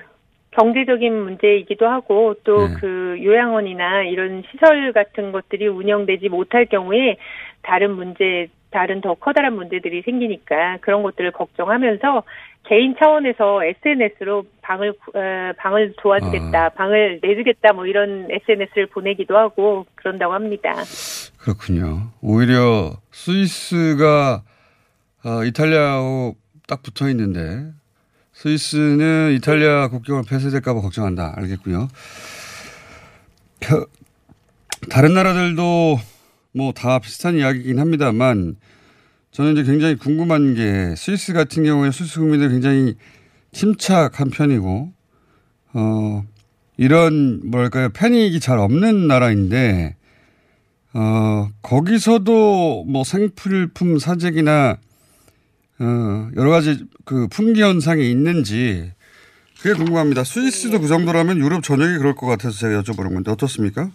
[0.51, 2.75] 경제적인 문제이기도 하고 또그 네.
[2.81, 7.15] 그 요양원이나 이런 시설 같은 것들이 운영되지 못할 경우에
[7.61, 12.21] 다른 문제, 다른 더 커다란 문제들이 생기니까 그런 것들을 걱정하면서
[12.69, 16.69] 개인 차원에서 SNS로 방을 어, 방을 도와주겠다, 아.
[16.69, 20.75] 방을 내주겠다 뭐 이런 SNS를 보내기도 하고 그런다고 합니다.
[21.39, 22.11] 그렇군요.
[22.21, 24.43] 오히려 스위스가
[25.25, 26.35] 어, 이탈리아하고
[26.67, 27.71] 딱 붙어 있는데
[28.33, 31.33] 스위스는 이탈리아 국경을 폐쇄될까봐 걱정한다.
[31.35, 31.87] 알겠고요.
[34.91, 35.97] 다른 나라들도
[36.57, 38.55] 뭐 다 비슷한 이야기긴 합니다만
[39.31, 42.95] 저는 이제 굉장히 궁금한 게 스위스 같은 경우에 스위스 국민들 굉장히
[43.51, 44.91] 침착한 편이고
[45.73, 46.25] 어
[46.77, 49.95] 이런 뭐랄까요 패닉이 잘 없는 나라인데
[50.93, 54.77] 어 거기서도 뭐 생필품 사재기나
[55.79, 58.91] 어 여러 가지 그 품귀 현상이 있는지
[59.61, 60.23] 그게 궁금합니다.
[60.23, 63.91] 스위스도 그 정도라면 유럽 전역이 그럴 것 같아서 제가 여쭤보는 건데 어떻습니까?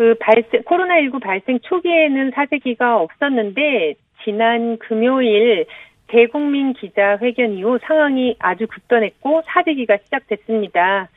[0.00, 5.66] 그 발생 코로나19 발생 초기에는 사재기가 없었는데 지난 금요일
[6.06, 11.10] 대국민 기자회견 이후 상황이 아주 급변했고 사재기가 시작됐습니다.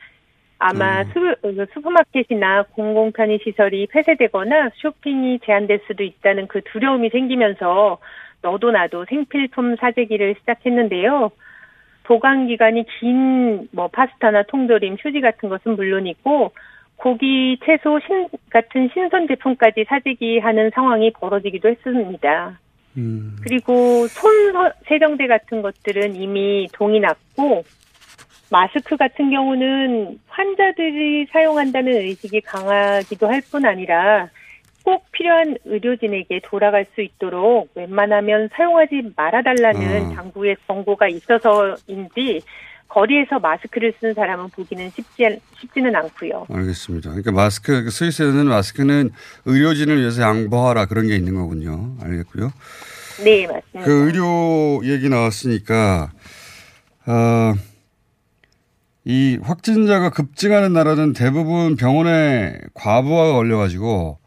[0.58, 1.04] 아마 음.
[1.14, 7.96] 수, 슈퍼마켓이나 공공편의 시설이 폐쇄되거나 쇼핑이 제한될 수도 있다는 그 두려움이 생기면서
[8.42, 11.30] 너도 나도 생필품 사재기를 시작했는데요.
[12.02, 16.52] 보관 기간이 긴 뭐 파스타나 통조림, 휴지 같은 것은 물론이고
[16.96, 22.58] 고기, 채소 신, 같은 신선 제품까지 사재기 하는 상황이 벌어지기도 했습니다.
[22.96, 23.36] 음.
[23.42, 24.52] 그리고 손
[24.86, 27.64] 세정제 같은 것들은 이미 동이 났고
[28.50, 34.28] 마스크 같은 경우는 환자들이 사용한다는 의식이 강하기도 할 뿐 아니라
[34.84, 40.14] 꼭 필요한 의료진에게 돌아갈 수 있도록 웬만하면 사용하지 말아달라는 어.
[40.14, 42.42] 당국의 권고가 있어서인지
[42.88, 46.46] 거리에서 마스크를 쓰는 사람은 보기는 쉽지, 쉽지는 않고요.
[46.48, 47.10] 알겠습니다.
[47.10, 49.10] 그러니까 마스크, 스위스에는 마스크는
[49.46, 51.96] 의료진을 위해서 양보하라 그런 게 있는 거군요.
[52.00, 52.52] 알겠고요.
[53.24, 53.80] 네, 맞습니다.
[53.84, 56.12] 그 의료 얘기 나왔으니까,
[57.06, 57.54] 어,
[59.04, 64.18] 이 확진자가 급증하는 나라는 대부분 병원에 과부하가 걸려가지고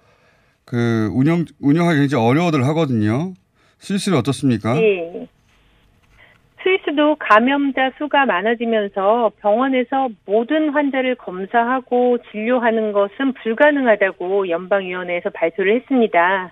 [0.66, 3.34] 그 운영, 운영하기 굉장히 어려워들 하거든요.
[3.80, 4.74] 스위스는 어떻습니까?
[4.76, 5.28] 네.
[6.68, 16.52] 스위스도 감염자 수가 많아지면서 병원에서 모든 환자를 검사하고 진료하는 것은 불가능하다고 연방위원회에서 발표를 했습니다.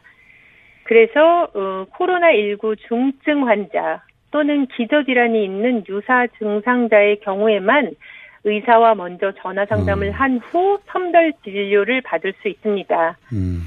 [0.83, 7.91] 그래서 어, 코로나19 중증 환자 또는 기저질환이 있는 유사 증상자의 경우에만
[8.45, 10.13] 의사와 먼저 전화 상담을 음.
[10.13, 13.17] 한후 선별 진료를 받을 수 있습니다.
[13.33, 13.63] 음.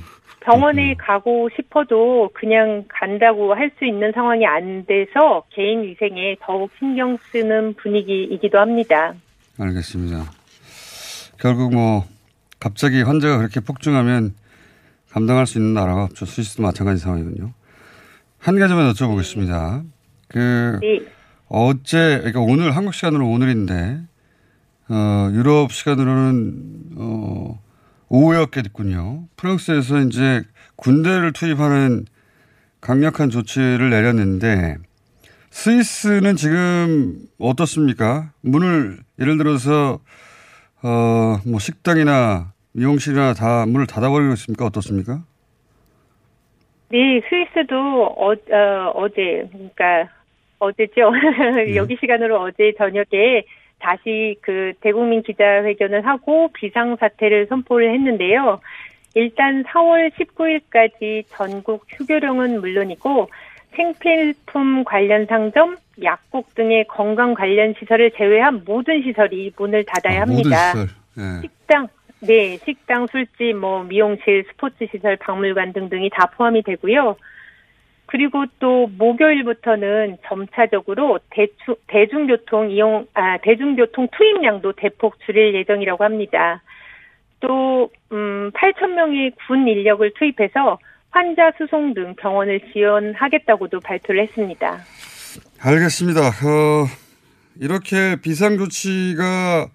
[0.49, 7.19] 병원에 가고 싶어도 그냥 간다고 할 수 있는 상황이 안 돼서 개인 위생에 더욱 신경
[7.31, 9.13] 쓰는 분위기이기도 합니다.
[9.59, 10.25] 알겠습니다.
[11.39, 12.05] 결국 뭐
[12.59, 14.35] 갑자기 환자가 그렇게 폭증하면
[15.11, 16.25] 감당할 수 있는 나라가 없죠.
[16.25, 17.53] 스위스도 마찬가지 상황이군요.
[18.39, 19.85] 한 가지만 여쭤보겠습니다.
[20.29, 21.01] 그 네.
[21.49, 24.01] 어제 그러니까 오늘 한국 시간으로 오늘인데
[24.89, 26.55] 어 유럽 시간으로는
[26.97, 27.61] 어
[28.11, 29.25] 오후였겠군요.
[29.37, 30.43] 프랑스에서 이제
[30.77, 32.05] 군대를 투입하는
[32.81, 34.77] 강력한 조치를 내렸는데
[35.51, 38.33] 스위스는 지금 어떻습니까?
[38.43, 40.01] 문을 예를 들어서
[40.83, 44.65] 어 뭐 식당이나 미용실이나 다 문을 닫아버리고 있습니까?
[44.67, 45.23] 어떻습니까?
[46.91, 50.09] 네, 스위스도 어, 어 어제 그러니까
[50.59, 51.11] 어제죠.
[51.67, 51.77] 네.
[51.77, 53.45] 여기 시간으로 어제 저녁에
[53.79, 58.61] 다시 그 대국민 기자회견을 하고 비상사태를 선포를 했는데요.
[59.15, 63.29] 일단 4월 19일까지 전국 휴교령은 물론이고
[63.75, 70.75] 생필품 관련 상점, 약국 등의 건강 관련 시설을 제외한 모든 시설이 문을 닫아야 아, 합니다.
[71.17, 71.41] 네.
[71.43, 71.89] 식당,
[72.21, 77.17] 네, 식당, 술집, 뭐 미용실, 스포츠 시설, 박물관 등등이 다 포함이 되고요.
[78.09, 86.63] 그리고 또 목요일부터는 점차적으로 대추, 대중교통 이용, 아, 대중교통 투입량도 대폭 줄일 예정이라고 합니다.
[87.41, 90.79] 또, 음, 8,000명의 군 인력을 투입해서
[91.11, 94.79] 환자 수송 등 병원을 지원하겠다고도 발표를 했습니다.
[95.61, 96.21] 알겠습니다.
[96.29, 96.87] 어,
[97.61, 99.69] 이렇게 비상 조치가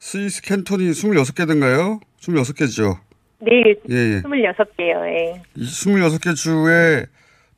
[0.00, 2.00] 스위스 캔톤이 26개든가요?
[2.18, 2.98] 26개죠?
[3.38, 4.22] 네, 예, 예.
[4.22, 5.06] 26개요.
[5.06, 5.42] 예.
[5.56, 7.06] 26개 주에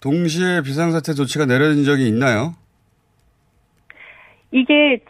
[0.00, 2.54] 동시에 비상사태 조치가 내려진 적이 있나요?
[4.50, 5.00] 이게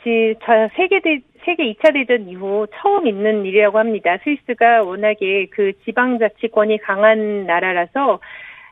[0.77, 4.18] 세계 대 세계 2차 대전 이후 처음 있는 일이라고 합니다.
[4.24, 8.20] 스위스가 워낙에 그 지방자치권이 강한 나라라서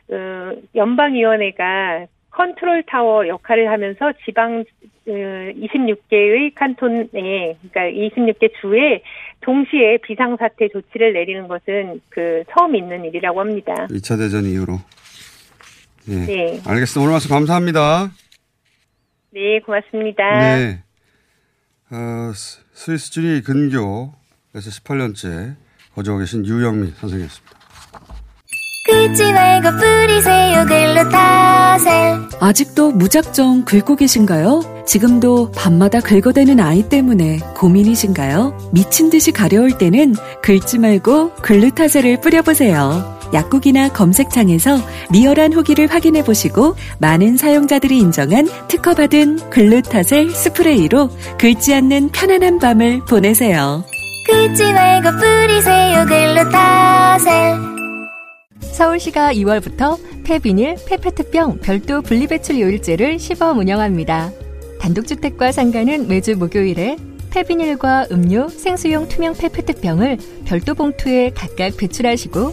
[0.09, 4.64] 어, 연방위원회가 컨트롤 타워 역할을 하면서 지방
[5.07, 9.02] 26개의 어, 칸톤에 그러니까 26개 주에
[9.40, 13.87] 동시에 비상사태 조치를 내리는 것은 그 처음 있는 일이라고 합니다.
[13.90, 14.74] 2차 대전 이후로.
[16.07, 16.27] 네.
[16.27, 16.61] 네.
[16.64, 17.01] 알겠습니다.
[17.01, 18.11] 오늘 말씀 감사합니다.
[19.33, 20.57] 네, 고맙습니다.
[20.57, 20.83] 네.
[21.90, 22.33] 어,
[22.73, 24.11] 스위스 주리 근교에서
[24.55, 25.57] 18년째
[25.95, 27.57] 거주하고 계신 유영미 선생이었습니다.
[32.40, 34.85] 아직도 무작정 긁고 계신가요?
[34.87, 38.71] 지금도 밤마다 긁어대는 아이 때문에 고민이신가요?
[38.73, 43.15] 미친 듯이 가려울 때는 긁지 말고 글루타셀을 뿌려보세요.
[43.33, 44.79] 약국이나 검색창에서
[45.11, 53.85] 리얼한 후기를 확인해 보시고 많은 사용자들이 인정한 특허받은 글루타셀 스프레이로 긁지 않는 편안한 밤을 보내세요.
[54.27, 57.77] 긁지 말고 뿌리세요 글루타셀.
[58.61, 64.31] 서울시가 2월부터 폐비닐, 페페트병 별도 분리배출 요일제를 시범 운영합니다.
[64.81, 66.97] 단독주택과 상가는 매주 목요일에
[67.31, 72.53] 폐비닐과 음료, 생수용 투명 페페트병을 별도 봉투에 각각 배출하시고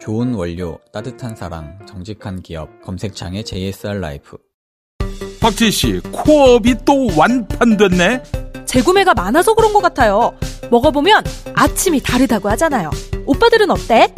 [0.00, 4.38] 좋은 원료, 따뜻한 사랑, 정직한 기업, 검색창에 JSR 라이프.
[5.40, 8.22] 박지희 씨, 코업이 또 완판됐네?
[8.64, 10.32] 재구매가 많아서 그런 것 같아요.
[10.70, 11.22] 먹어보면
[11.54, 12.90] 아침이 다르다고 하잖아요.
[13.26, 14.14] 오빠들은 어때?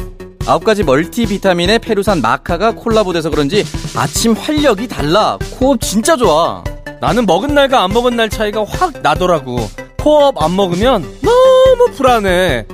[0.46, 3.64] 아홉 가지 멀티비타민에 페루산 마카가 콜라보돼서 그런지
[3.96, 5.36] 아침 활력이 달라.
[5.58, 6.62] 코업 진짜 좋아.
[7.00, 9.56] 나는 먹은 날과 안 먹은 날 차이가 확 나더라고.
[9.98, 12.66] 코업 안 먹으면 너무 불안해.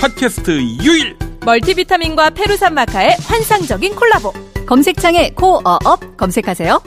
[0.00, 0.50] 팟캐스트
[0.82, 4.32] 유일 멀티비타민과 페루산 마카의 환상적인 콜라보.
[4.66, 6.82] 검색창에 코어업 검색하세요.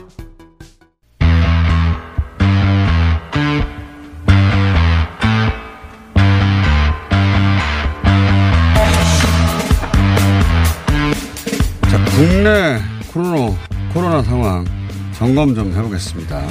[11.90, 12.80] 자, 국내
[13.14, 13.56] 코로나,
[13.94, 14.66] 코로나 상황
[15.14, 16.48] 점검 좀 해보겠습니다.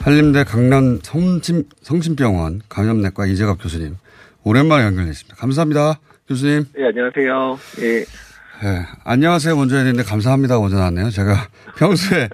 [0.00, 3.96] 한림대 강남 성심, 성심병원 감염내과 이재갑 교수님
[4.44, 5.36] 오랜만에 연결됐습니다.
[5.36, 5.98] 감사합니다.
[6.32, 6.64] 교수님.
[6.74, 7.58] 네, 안녕하세요.
[7.80, 7.98] 예.
[8.00, 9.54] 네, 안녕하세요.
[9.54, 10.58] 먼저 되는데 감사합니다.
[10.58, 11.10] 먼저 나왔네요.
[11.10, 12.30] 제가 평소에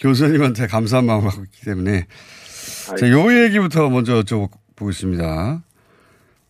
[0.00, 2.06] 교수님한테 감사한 마음을 갖고 있기 때문에.
[2.98, 5.60] 자, 요 얘기부터 먼저 여쭤보겠습니다.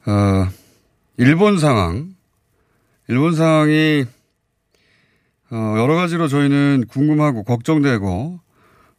[0.06, 0.48] 어,
[1.16, 2.14] 일본 상황.
[3.08, 4.04] 일본 상황이,
[5.50, 8.38] 어, 여러 가지로 저희는 궁금하고 걱정되고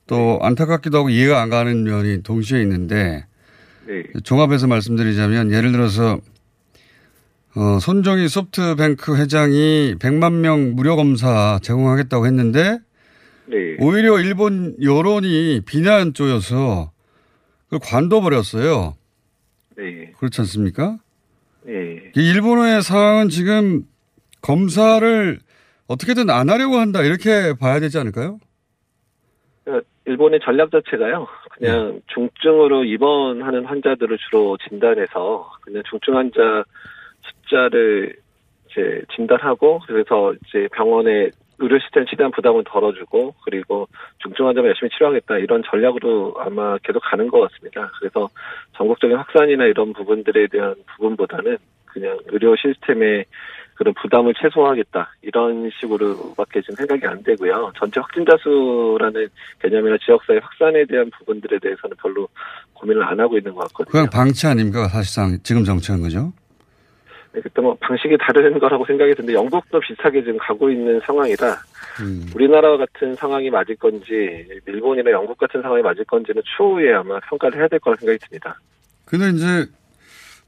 [0.08, 3.26] 또 안타깝기도 하고 이해가 안 가는 면이 동시에 있는데
[3.86, 4.04] 네.
[4.23, 6.19] 종합해서 말씀드리자면 예를 들어서
[7.58, 12.78] 어, 손정희 소프트뱅크 회장이 100만 명 무료 검사 제공하겠다고 했는데
[13.48, 13.78] 네.
[13.80, 16.91] 오히려 일본 여론이 비난 쪽여서
[17.65, 18.93] 그걸 관둬버렸어요.
[19.76, 20.12] 네.
[20.20, 20.98] 그렇지 않습니까?
[21.63, 22.12] 네.
[22.15, 23.86] 이 일본의 상황은 지금
[24.43, 25.39] 검사를
[25.88, 28.38] 어떻게든 안 하려고 한다 이렇게 봐야 되지 않을까요?
[29.63, 31.28] 그러니까 일본의 전략 자체가요.
[31.58, 32.00] 그냥 네.
[32.13, 36.63] 중증으로 입원하는 환자들을 주로 진단해서 그냥 중증 환자
[37.47, 38.15] 숫자를
[38.69, 41.29] 이제 진단하고 그래서 이제 병원에
[41.60, 43.88] 의료 시스템 최대한 부담을 덜어주고 그리고
[44.19, 47.89] 중증 환자만 열심히 치료하겠다 이런 전략으로 아마 계속 가는 것 같습니다.
[47.99, 48.29] 그래서
[48.75, 53.25] 전국적인 확산이나 이런 부분들에 대한 부분보다는 그냥 의료 시스템의
[53.73, 57.71] 그런 부담을 최소화하겠다 이런 식으로밖에 지금 생각이 안 되고요.
[57.77, 59.27] 전체 확진자 수라는
[59.60, 62.27] 개념이나 지역사회 확산에 대한 부분들에 대해서는 별로
[62.73, 63.91] 고민을 안 하고 있는 것 같거든요.
[63.91, 64.88] 그냥 방치 아닙니까?
[64.88, 66.33] 사실상 지금 정치한 거죠.
[67.32, 71.58] 그때 뭐 방식이 다른 거라고 생각이 드는데 영국도 비슷하게 지금 가고 있는 상황이라
[72.02, 72.30] 음.
[72.34, 77.68] 우리나라와 같은 상황이 맞을 건지 일본이나 영국 같은 상황이 맞을 건지는 추후에 아마 평가를 해야
[77.68, 78.60] 될 거라 생각이 듭니다.
[79.06, 79.66] 근데 이제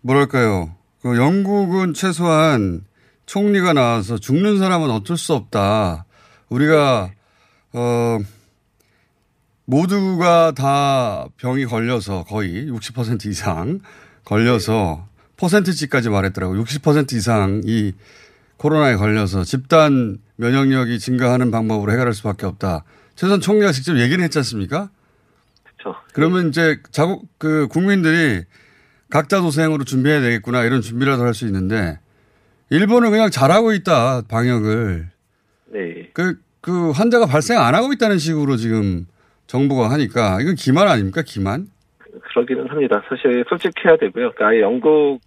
[0.01, 0.75] 뭐랄까요?
[1.01, 2.81] 그 영국은 최소한
[3.25, 6.05] 총리가 나와서 죽는 사람은 어쩔 수 없다.
[6.49, 7.11] 우리가
[7.73, 8.17] 어
[9.65, 13.79] 모두가 다 병이 걸려서 거의 60% 이상
[14.25, 15.08] 걸려서
[15.39, 16.61] 퍼센트지까지 말했더라고요.
[16.63, 17.93] 60% 이상이
[18.57, 22.83] 코로나에 걸려서 집단 면역력이 증가하는 방법으로 해결할 수밖에 없다.
[23.15, 24.89] 최선 총리가 직접 얘기는 했지 않습니까?
[25.63, 25.99] 그렇죠.
[26.13, 28.43] 그러면 이제 자국 그 국민들이
[29.09, 31.99] 각자 도생으로 준비해야 되겠구나 이런 준비라도 할 수 있는데
[32.69, 35.07] 일본은 그냥 잘하고 있다 방역을
[35.71, 36.09] 네.
[36.13, 39.07] 그, 그 환자가 발생 안 하고 있다는 식으로 지금
[39.47, 41.67] 정부가 하니까 이건 기만 아닙니까 기만?
[42.33, 43.01] 그러기는 합니다.
[43.09, 44.31] 사실 솔직해야 되고요.
[44.33, 45.19] 그러니까 아예 영국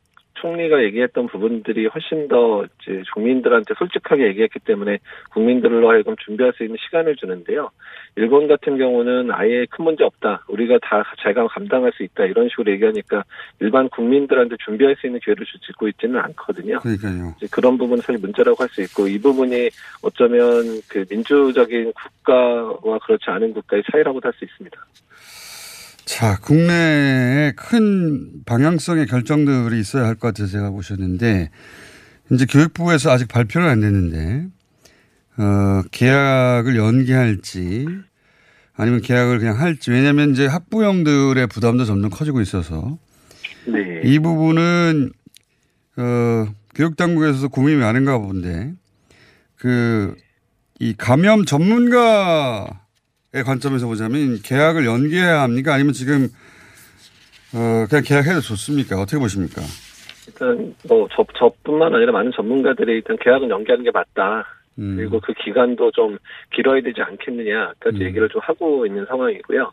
[0.42, 4.98] 총리가 얘기했던 부분들이 훨씬 더 이제 국민들한테 솔직하게 얘기했기 때문에
[5.30, 7.70] 국민들로 하여금 준비할 수 있는 시간을 주는데요.
[8.16, 10.44] 일본 같은 경우는 아예 큰 문제 없다.
[10.48, 12.24] 우리가 다 제가 감당할 수 있다.
[12.24, 13.24] 이런 식으로 얘기하니까
[13.60, 16.80] 일반 국민들한테 준비할 수 있는 기회를 주고 있지는 않거든요.
[16.80, 17.34] 그러니까요.
[17.50, 19.68] 그런 부분은 사실 문제라고 할 수 있고 이 부분이
[20.02, 24.78] 어쩌면 그 민주적인 국가와 그렇지 않은 국가의 차이라고도 할 수 있습니다.
[26.12, 31.48] 자, 국내에 큰 방향성의 결정들이 있어야 할 것 같아서 제가 보셨는데,
[32.30, 34.46] 이제 교육부에서 아직 발표는 안 됐는데,
[35.38, 37.86] 어, 계약을 연기할지,
[38.74, 42.98] 아니면 계약을 그냥 할지, 왜냐면 이제 학부형들의 부담도 점점 커지고 있어서,
[43.66, 44.02] 네.
[44.04, 45.12] 이 부분은,
[45.96, 48.74] 어, 교육당국에서도 고민이 많은가 본데,
[49.56, 50.14] 그,
[50.78, 52.81] 이 감염 전문가 의
[53.40, 55.72] 관점에서 보자면 계약을 연기해야 합니까?
[55.72, 56.28] 아니면 지금
[57.54, 59.00] 어 그냥 계약해도 좋습니까?
[59.00, 59.62] 어떻게 보십니까?
[60.26, 64.44] 일단 뭐 저, 저뿐만 아니라 많은 전문가들이 일단 계약은 연기하는 게 맞다.
[64.78, 64.96] 음.
[64.96, 66.18] 그리고 그 기간도 좀
[66.54, 68.02] 길어야 되지 않겠느냐까지 음.
[68.02, 69.72] 얘기를 좀 하고 있는 상황이고요.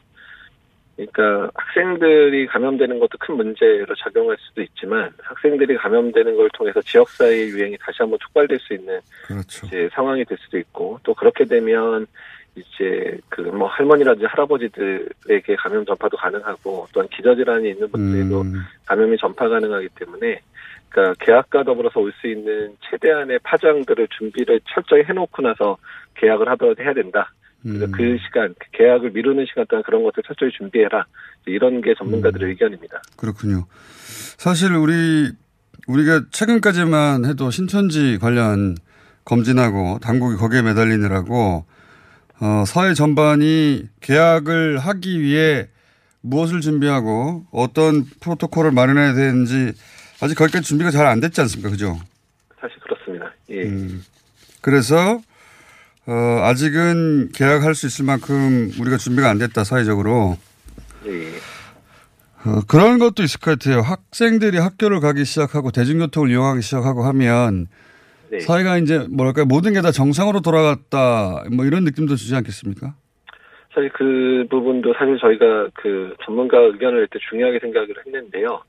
[0.95, 7.78] 그러니까 학생들이 감염되는 것도 큰 문제로 작용할 수도 있지만 학생들이 감염되는 걸 통해서 지역사회 유행이
[7.80, 9.68] 다시 한번 촉발될 수 있는 그렇죠.
[9.93, 12.05] 상황이 될 수도 있고 또 그렇게 되면
[12.56, 18.54] 이제 그 뭐 할머니라든지 할아버지들에게 감염 전파도 가능하고 또한 기저질환이 있는 분들에도 음.
[18.86, 20.41] 감염이 전파 가능하기 때문에
[20.89, 25.78] 그러니까 계약과 더불어서 올 수 있는 최대한의 파장들을 준비를 철저히 해놓고 나서
[26.16, 27.32] 계약을 하더라도 해야 된다.
[27.66, 27.91] 음.
[27.91, 31.06] 그 시간 계약을 미루는 시간 동안 그런 것들 철저히 준비해라.
[31.45, 32.50] 이런 게 전문가들의 음.
[32.52, 33.02] 의견입니다.
[33.18, 33.66] 그렇군요.
[34.38, 35.30] 사실 우리
[35.88, 38.76] 우리가 최근까지만 해도 신천지 관련
[39.26, 41.66] 검진하고 당국이 거기에 매달리느라고
[42.42, 45.68] 어, 사회 전반이 계약을 하기 위해
[46.22, 49.74] 무엇을 준비하고 어떤 프로토콜을 마련해야 되는지
[50.22, 51.70] 아직 거기까지 준비가 잘 안 됐지 않습니까?
[51.70, 52.00] 그죠?
[52.60, 53.32] 사실 그렇습니다.
[53.50, 53.64] 예.
[53.64, 54.04] 음,
[54.62, 55.22] 그래서
[56.06, 56.14] 어,
[56.44, 60.38] 아직은 계약할 수 있을 만큼 우리가 준비가 안 됐다 사회적으로.
[61.06, 61.34] 예.
[62.46, 63.82] 어, 그런 것도 있을 것 같아요.
[63.82, 67.68] 학생들이 학교를 가기 시작하고 대중교통을 이용하기 시작하고 하면
[68.32, 68.40] 네.
[68.40, 72.94] 사회가 이제 뭐랄까 모든 게 다 정상으로 돌아갔다 뭐 이런 느낌도 주지 않겠습니까?
[73.74, 78.62] 사실 그 부분도 사실 저희가 그 전문가 의견을 낼 때 중요하게 생각을 했는데요.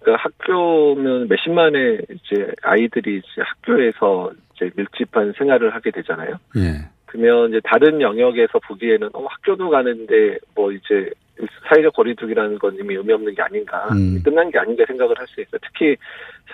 [0.00, 6.36] 그러니까 학교면 몇십만의 이제 아이들이 이제 학교에서 이제 밀집한 생활을 하게 되잖아요.
[6.56, 6.88] 예.
[7.06, 11.10] 그러면 이제 다른 영역에서 보기에는 어, 학교도 가는데 뭐 이제
[11.68, 14.22] 사회적 거리두기라는 건 이미 의미 없는 게 아닌가, 음.
[14.22, 15.58] 끝난 게 아닌가 생각을 할 수 있어요.
[15.62, 15.96] 특히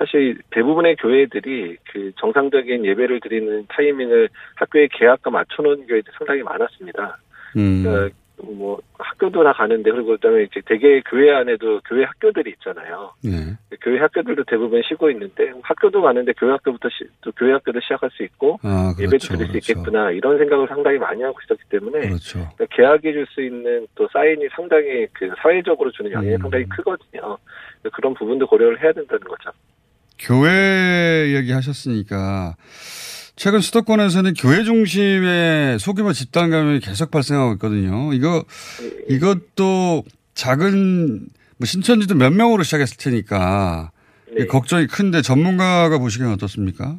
[0.03, 7.19] 사실 대부분의 교회들이 그 정상적인 예배를 드리는 타이밍을 학교의 계약과 맞춰놓은 교회들이 상당히 많았습니다.
[7.57, 7.85] 음.
[7.85, 13.13] 그러니까 뭐 학교도 다 가는데 그리고 그다음에 이제 대개 교회 안에도 교회 학교들이 있잖아요.
[13.23, 13.57] 네.
[13.81, 18.25] 교회 학교들도 대부분 쉬고 있는데 학교도 가는데 교회 학교부터 시, 또 교회 학교도 시작할 수
[18.25, 19.59] 있고 아, 그렇죠, 예배도 드릴 수 그렇죠.
[19.59, 22.49] 있겠구나 이런 생각을 상당히 많이 하고 있었기 때문에 그렇죠.
[22.57, 26.39] 그러니까 계약해 줄수 있는 또 사인이 상당히 그 사회적으로 주는 영향이 음.
[26.41, 27.39] 상당히 크거든요.
[27.93, 29.51] 그런 부분도 고려를 해야 된다는 거죠.
[30.23, 32.57] 교회 얘기하셨으니까
[33.35, 38.13] 최근 수도권에서는 교회 중심의 소규모 집단 감염이 계속 발생하고 있거든요.
[38.13, 38.45] 이거
[39.09, 40.05] 이것도
[40.35, 41.27] 작은
[41.59, 43.91] 뭐 신천지도 몇 명으로 시작했을 테니까
[44.37, 44.47] 네.
[44.47, 46.99] 걱정이 큰데 전문가가 보시기엔 어떻습니까?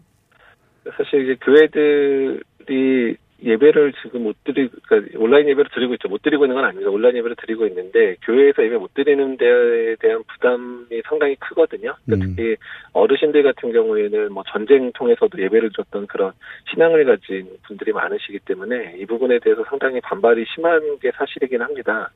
[0.98, 6.08] 사실 이제 교회들이 예배를 지금 못 드리고, 그러니까 온라인 예배를 드리고 있죠.
[6.08, 6.90] 못 드리고 있는 건 아닙니다.
[6.90, 11.96] 온라인 예배를 드리고 있는데, 교회에서 예배 못 드리는 데에 대한 부담이 상당히 크거든요.
[12.06, 12.36] 그러니까 음.
[12.36, 12.56] 특히
[12.94, 16.32] 어르신들 같은 경우에는 뭐 전쟁 통해서도 예배를 줬던 그런
[16.72, 22.12] 신앙을 가진 분들이 많으시기 때문에 이 부분에 대해서 상당히 반발이 심한 게 사실이긴 합니다.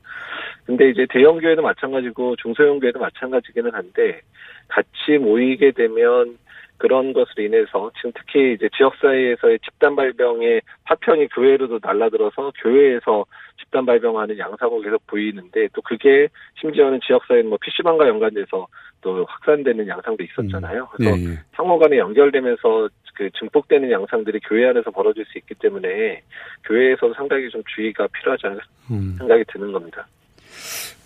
[0.66, 4.22] 근데 이제 대형 교회도 마찬가지고 중소형 교회도 마찬가지기는 한데,
[4.68, 6.38] 같이 모이게 되면
[6.78, 13.26] 그런 것으로 인해서 지금 특히 이제 지역사회에서의 집단 발병의 파편이 교회로도 날라들어서 교회에서
[13.60, 16.28] 집단 발병하는 양상을 계속 보이는데 또 그게
[16.62, 18.68] 심지어는 지역사회는 뭐 PC방과 연관돼서
[19.02, 20.84] 또 확산되는 양상도 있었잖아요.
[20.84, 20.88] 음.
[20.92, 21.40] 그래서 네, 네.
[21.56, 26.22] 상호 간에 연결되면서 그 증폭되는 양상들이 교회 안에서 벌어질 수 있기 때문에
[26.66, 29.16] 교회에서 상당히 좀 주의가 필요하지 않을까 음.
[29.18, 30.08] 생각이 드는 겁니다.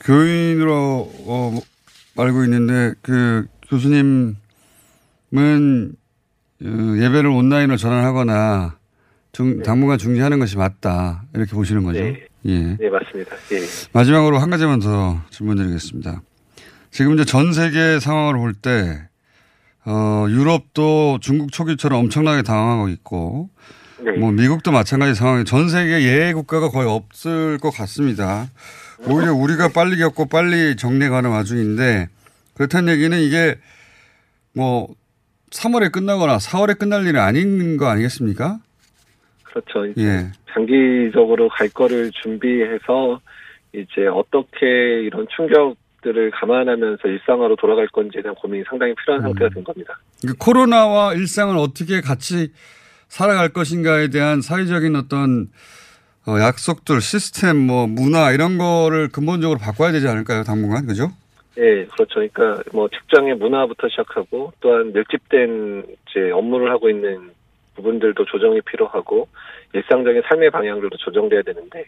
[0.06, 1.52] 교인으로 어,
[2.18, 4.36] 알고 있는데 그 교수님
[5.38, 5.94] 은
[6.64, 8.78] 어, 예배를 온라인으로 전환하거나
[9.32, 9.64] 중, 네.
[9.64, 12.00] 당분간 중지하는 것이 맞다 이렇게 보시는 거죠.
[12.00, 12.26] 네.
[12.46, 12.78] 예.
[12.78, 13.36] 네 맞습니다.
[13.54, 13.60] 예.
[13.94, 16.22] 마지막으로 한 가지만 더 질문드리겠습니다.
[16.92, 19.08] 지금 이제 전 세계 상황을 볼 때
[19.86, 23.50] 어, 유럽도 중국 초기처럼 엄청나게 당황하고 있고
[24.04, 24.12] 네.
[24.12, 28.48] 뭐 미국도 마찬가지 상황이 전 세계 예외 국가가 거의 없을 것 같습니다.
[29.08, 32.10] 오히려 우리가 빨리 겪고 빨리 정리가는 와중인데
[32.54, 33.58] 그렇다는 얘기는 이게
[34.54, 34.88] 뭐
[35.52, 38.60] 3월에 끝나거나 4월에 끝날 일은 아닌 거 아니겠습니까?
[39.44, 39.88] 그렇죠.
[39.98, 40.32] 예.
[40.54, 43.20] 장기적으로 갈 거를 준비해서
[43.74, 44.66] 이제 어떻게
[45.04, 49.28] 이런 충격들을 감안하면서 일상화로 돌아갈 건지에 대한 고민이 상당히 필요한 음.
[49.28, 50.00] 상태가 된 겁니다.
[50.40, 52.52] 코로나와 일상을 어떻게 같이
[53.08, 55.50] 살아갈 것인가에 대한 사회적인 어떤
[56.28, 61.12] 어, 약속들, 시스템, 뭐 문화 이런 거를 근본적으로 바꿔야 되지 않을까요, 당분간 그죠?
[61.58, 62.16] 예, 그렇죠.
[62.16, 67.32] 그러니까 뭐 직장의 문화부터 시작하고 또한 밀집된 이제 업무를 하고 있는
[67.76, 69.28] 부분들도 조정이 필요하고
[69.74, 71.86] 일상적인 삶의 방향들도 조정돼야 되는데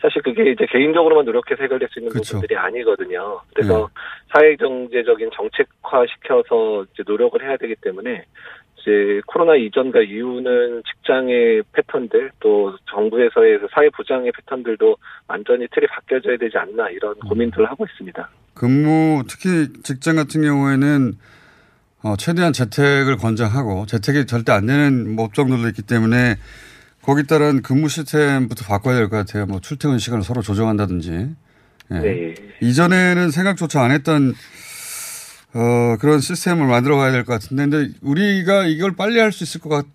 [0.00, 2.34] 사실 그게 이제 개인적으로만 노력해서 해결될 수 있는 그렇죠.
[2.34, 3.40] 부분들이 아니거든요.
[3.54, 3.86] 그래서 네.
[4.32, 8.24] 사회 경제적인 정책화 시켜서 이제 노력을 해야 되기 때문에
[8.78, 14.96] 이제 코로나 이전과 이후는 직장의 패턴들 또 정부에서의 사회 부장의 패턴들도
[15.28, 17.28] 완전히 틀이 바뀌어져야 되지 않나 이런 음.
[17.28, 18.28] 고민들을 하고 있습니다.
[18.56, 21.14] 근무 특히 직장 같은 경우에는
[22.02, 26.38] 어, 최대한 재택을 권장하고 재택이 절대 안 되는 뭐 업종들도 있기 때문에
[27.02, 29.46] 거기 따른 근무 시스템부터 바꿔야 될 것 같아요.
[29.46, 31.10] 뭐 출퇴근 시간을 서로 조정한다든지.
[31.92, 31.98] 예.
[32.00, 32.34] 네.
[32.62, 34.34] 이전에는 생각조차 안 했던
[35.54, 39.60] 어, 그런 시스템을 만들어 가야 될 것 같은데, 근데 우리가 이걸 빨리 할 수 있을
[39.60, 39.86] 것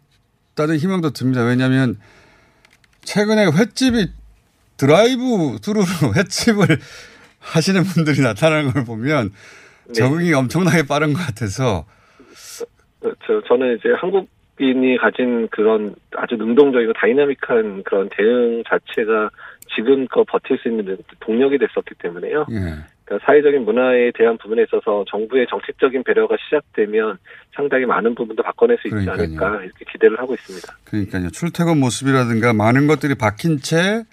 [0.56, 1.44] 같다는 희망도 듭니다.
[1.44, 1.98] 왜냐하면
[3.04, 4.12] 최근에 횟집이
[4.78, 5.86] 드라이브 스루로
[6.16, 6.80] 횟집을
[7.42, 9.32] 하시는 분들이 나타나는 걸 보면
[9.88, 9.94] 네.
[9.94, 11.86] 적응이 엄청나게 빠른 것 같아서.
[13.02, 19.30] 저, 저는 이제 한국인이 가진 그런 아주 능동적이고 다이나믹한 그런 대응 자체가
[19.76, 22.46] 지금껏 버틸 수 있는 동력이 됐었기 때문에요.
[22.52, 22.76] 예.
[23.06, 27.18] 그러니까 사회적인 문화에 대한 부분에 있어서 정부의 정책적인 배려가 시작되면
[27.56, 29.26] 상당히 많은 부분도 바꿔낼 수 있지 그러니까요.
[29.26, 30.68] 않을까 이렇게 기대를 하고 있습니다.
[30.86, 31.30] 그러니까요.
[31.32, 34.04] 출퇴근 모습이라든가 많은 것들이 바뀐 채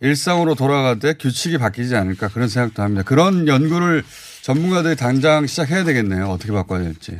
[0.00, 3.02] 일상으로 돌아가되 규칙이 바뀌지 않을까 그런 생각도 합니다.
[3.04, 4.02] 그런 연구를
[4.42, 6.26] 전문가들이 당장 시작해야 되겠네요.
[6.26, 7.18] 어떻게 바꿔야 될지.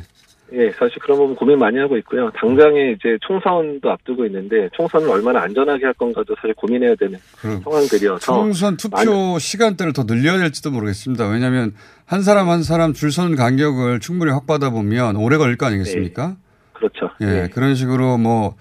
[0.53, 2.29] 예, 사실 그런 부분 고민 많이 하고 있고요.
[2.39, 7.19] 당장에 이제 총선도 앞두고 있는데 총선을 얼마나 안전하게 할 건가도 사실 고민해야 되는.
[7.63, 9.39] 상황들이어서 총선 투표 많이...
[9.39, 11.27] 시간대를 더 늘려야 될지도 모르겠습니다.
[11.27, 11.73] 왜냐하면
[12.05, 16.27] 한 사람 한 사람 줄 서는 간격을 충분히 확보하다 보면 오래 걸릴 거 아니겠습니까?
[16.27, 16.35] 네.
[16.73, 17.09] 그렇죠.
[17.21, 17.49] 예, 네.
[17.49, 18.55] 그런 식으로 뭐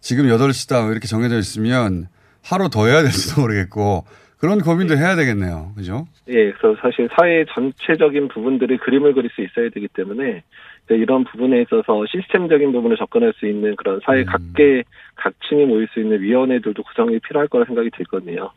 [0.00, 2.08] 지금 8시다 이렇게 정해져 있으면
[2.42, 4.04] 하루 더 해야 될지도 모르겠고
[4.38, 5.00] 그런 고민도 네.
[5.00, 5.72] 해야 되겠네요.
[5.76, 6.06] 그죠?
[6.28, 10.42] 예, 그래서 사실 사회 전체적인 부분들의 그림을 그릴 수 있어야 되기 때문에
[10.90, 14.26] 이런 부분에 있어서 시스템적인 부분을 접근할 수 있는 그런 사회 음.
[14.26, 14.84] 각계
[15.16, 18.50] 각층이 모일 수 있는 위원회들도 구성이 필요할 거라 생각이 들거든요.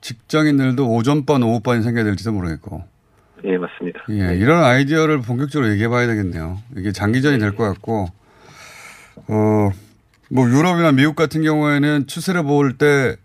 [0.00, 2.84] 직장인들도 오전반, 오후반이 생겨야 될지도 모르겠고.
[3.44, 4.04] 예, 맞습니다.
[4.10, 4.36] 예, 네.
[4.36, 6.58] 이런 아이디어를 본격적으로 얘기해 봐야 되겠네요.
[6.76, 8.06] 이게 장기전이 될 것 같고,
[9.28, 9.70] 어,
[10.30, 13.16] 뭐 유럽이나 미국 같은 경우에는 추세를 볼 때,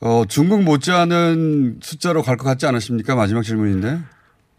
[0.00, 3.14] 어, 중국 못지않은 숫자로 갈 것 같지 않으십니까?
[3.16, 3.98] 마지막 질문인데.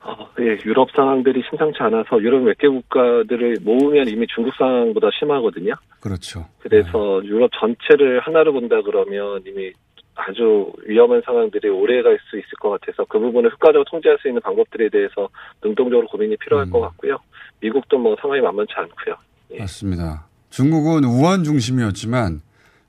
[0.03, 5.73] 어, 예, 유럽 상황들이 심상치 않아서 유럽 몇개 국가들을 모으면 이미 중국 상황보다 심하거든요.
[5.99, 6.45] 그렇죠.
[6.59, 7.27] 그래서 네.
[7.29, 9.71] 유럽 전체를 하나로 본다 그러면 이미
[10.15, 14.41] 아주 위험한 상황들이 오래 갈 수 있을 것 같아서 그 부분을 효과적으로 통제할 수 있는
[14.41, 15.29] 방법들에 대해서
[15.63, 16.71] 능동적으로 고민이 필요할 음.
[16.71, 17.17] 것 같고요.
[17.61, 19.15] 미국도 뭐 상황이 만만치 않고요.
[19.53, 19.59] 예.
[19.59, 20.26] 맞습니다.
[20.49, 22.41] 중국은 우한 중심이었지만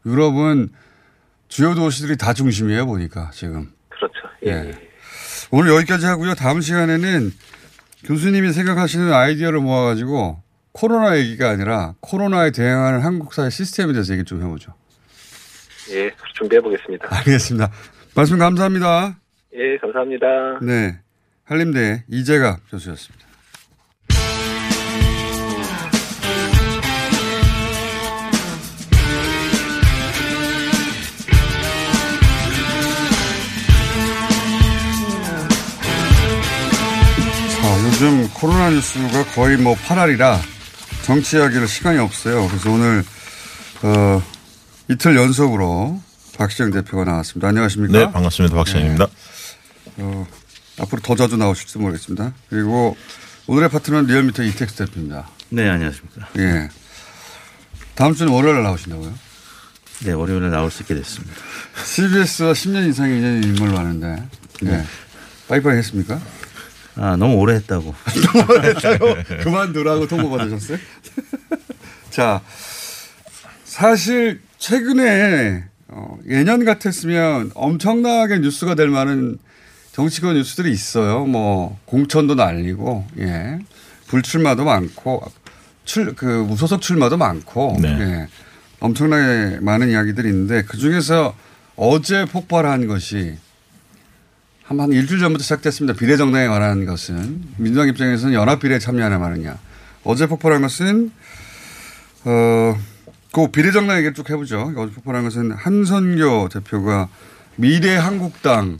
[0.06, 0.70] 유럽은
[1.48, 3.72] 주요 도시들이 다 중심이에요 보니까 지금.
[3.88, 4.14] 그렇죠.
[4.46, 4.70] 예.
[4.70, 4.88] 예.
[5.50, 6.34] 오늘 여기까지 하고요.
[6.34, 7.32] 다음 시간에는
[8.04, 10.42] 교수님이 생각하시는 아이디어를 모아가지고
[10.72, 14.74] 코로나 얘기가 아니라 코로나에 대응하는 한국 사회 시스템에 대해서 얘기 좀 해보죠.
[15.90, 17.08] 예, 준비해 보겠습니다.
[17.10, 17.72] 알겠습니다.
[18.14, 19.18] 말씀 감사합니다.
[19.54, 20.26] 예, 감사합니다.
[20.62, 21.00] 네.
[21.44, 23.27] 한림대 이재갑 교수였습니다.
[38.00, 40.38] 요즘 코로나 뉴스가 거의 뭐 8알이라
[41.02, 42.46] 정치하기를 시간이 없어요.
[42.46, 43.02] 그래서 오늘
[43.82, 44.22] 어,
[44.86, 46.00] 이틀 연속으로
[46.36, 47.48] 박시영 대표가 나왔습니다.
[47.48, 47.98] 안녕하십니까?
[47.98, 48.54] 네, 반갑습니다.
[48.54, 49.06] 박시영입니다.
[49.06, 49.10] 네.
[49.96, 50.28] 어,
[50.78, 52.34] 앞으로 더 자주 나오실지도 모르겠습니다.
[52.48, 52.96] 그리고
[53.48, 55.28] 오늘의 파트너는 리얼미터 이택수 대표입니다.
[55.48, 56.28] 네, 안녕하십니까.
[56.38, 56.68] 예.
[57.96, 59.12] 다음 주는 월요일에 나오신다고요?
[60.04, 61.34] 네, 월요일에 나올 수 있게 됐습니다.
[61.84, 64.22] CBS와 10년 이상의 인연인 인물로 아는데,
[64.62, 64.70] 네.
[64.70, 64.86] 네.
[65.48, 66.20] 빠이빠이 했습니까?
[66.98, 67.94] 아, 너무 오래 했다고.
[68.34, 69.14] 너무 오래 했다고?
[69.42, 70.78] 그만두라고 통보 받으셨어요?
[72.10, 72.42] 자,
[73.64, 79.38] 사실 최근에 어, 예년 같았으면 엄청나게 뉴스가 될 만한
[79.92, 81.24] 정치권 뉴스들이 있어요.
[81.24, 83.58] 뭐 공천도 날리고, 예,
[84.08, 85.22] 불출마도 많고,
[85.84, 87.88] 출 그 무소속 출마도 많고, 네.
[88.00, 88.28] 예,
[88.80, 91.34] 엄청나게 많은 이야기들이 있는데 그 중에서
[91.76, 93.36] 어제 폭발한 것이
[94.68, 95.98] 한, 한 일주일 전부터 시작됐습니다.
[95.98, 99.56] 비례정당에 관한 것은 민주당 입장에서는 연합비례에 참여하냐 마느냐.
[100.04, 101.10] 어제 폭발한 것은
[102.24, 102.78] 어,
[103.32, 104.74] 그 비례정당 얘기를 쭉 해보죠.
[104.76, 107.08] 어제 폭발한 것은 한선교 대표가
[107.56, 108.76] 미래 한국당의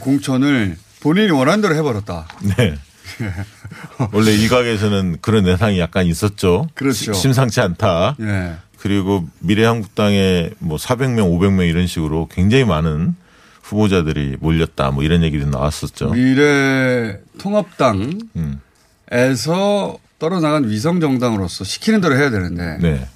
[0.00, 2.28] 공천을 본인이 원하는 대로 해버렸다.
[2.58, 2.74] 네.
[4.12, 6.68] 원래 일각에서는 그런 내상이 약간 있었죠.
[6.74, 7.14] 그렇죠.
[7.14, 8.16] 심상치 않다.
[8.20, 8.56] 예.
[8.78, 13.14] 그리고 미래한국당에 뭐 400명, 500명 이런 식으로 굉장히 많은
[13.70, 14.90] 후보자들이 몰렸다.
[14.90, 16.10] 뭐 이런 얘기도 나왔었죠.
[16.10, 18.60] 미래 통합당에서 음.
[20.18, 23.06] 떨어나간 위성 정당으로서 시키는 대로 해야 되는데 네.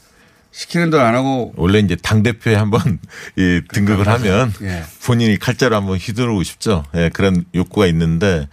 [0.52, 2.98] 시키는 대로 안 하고 원래 이제 당 대표에 한번
[3.36, 4.84] 이 등극을 하면 예.
[5.04, 6.84] 본인이 칼자루 한번 휘두르고 싶죠.
[6.94, 8.48] 예, 그런 욕구가 있는데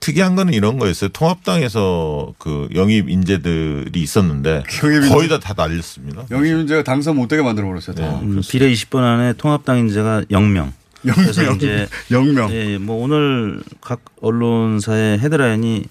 [0.00, 1.10] 특이한 거는 이런 거였어요.
[1.10, 6.24] 통합당에서 그 영입 인재들이 있었는데 거의 다 다 날렸습니다.
[6.30, 7.96] 영입 인재가 당선 못되게 만들어 버렸어요.
[7.96, 8.02] 네.
[8.22, 10.72] 음, 비례 20번 안에 통합당 인재가 0명.
[11.04, 11.56] 0명.
[11.56, 12.50] 이제 0명.
[12.52, 15.84] 예, 뭐 오늘 각 언론사의 헤드라인이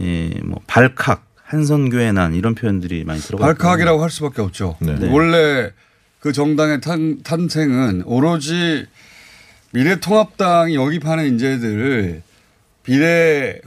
[0.00, 3.44] 예, 뭐 발칵 한선교회 난 이런 표현들이 많이 들어가.
[3.46, 4.76] 발칵이라고 할 수밖에 없죠.
[4.80, 4.96] 네.
[5.10, 5.70] 원래
[6.20, 8.86] 그 정당의 탄, 탄생은 오로지
[9.72, 12.22] 미래통합당이 영입하는 인재들을
[12.84, 13.60] 비례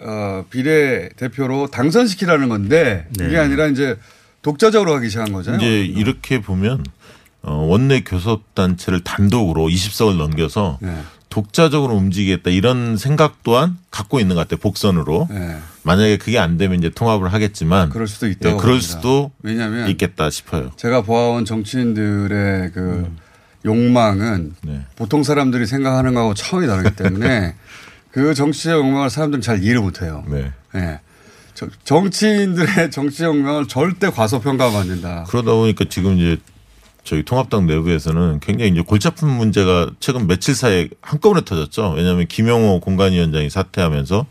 [0.00, 3.24] 어, 비례 대표로 당선시키라는 건데 네.
[3.24, 3.96] 그게 아니라 이제
[4.42, 5.60] 독자적으로 하기 시작한 거잖아요.
[5.60, 6.84] 이제 이렇게 보면 어,
[7.42, 10.96] 원내 교섭단체를 단독으로 20석을 넘겨서 네.
[11.28, 14.60] 독자적으로 움직이겠다 이런 생각 또한 갖고 있는 것 같아요.
[14.60, 15.28] 복선으로.
[15.30, 15.58] 네.
[15.82, 18.50] 만약에 그게 안 되면 이제 통합을 하겠지만 그럴 수도 있다.
[18.50, 20.70] 예, 그럴 수도 왜냐하면 있겠다 싶어요.
[20.76, 23.16] 제가 보아온 정치인들의 그 음.
[23.64, 24.82] 욕망은 네.
[24.94, 27.54] 보통 사람들이 생각하는 거하고 차원이 다르기 때문에
[28.12, 30.24] 그 정치적 욕망을 사람들은 잘 이해를 못해요.
[30.28, 30.52] 네.
[30.74, 31.00] 네.
[31.84, 35.24] 정치인들의 정치적 욕망을 절대 과소평가하면 안 된다.
[35.28, 36.36] 그러다 보니까 지금 이제
[37.04, 41.94] 저희 통합당 내부에서는 굉장히 이제 골치 아픈 문제가 최근 며칠 사이에 한꺼번에 터졌죠.
[41.96, 44.26] 왜냐하면 김영호 공관위원장이 사퇴하면서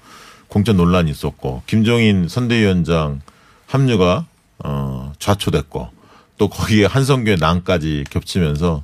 [0.48, 3.22] 공천 논란이 있었고 김종인 선대위원장
[3.68, 4.26] 합류가
[4.64, 5.90] 어 좌초됐고
[6.38, 8.84] 또 거기에 한성규의 난까지 겹치면서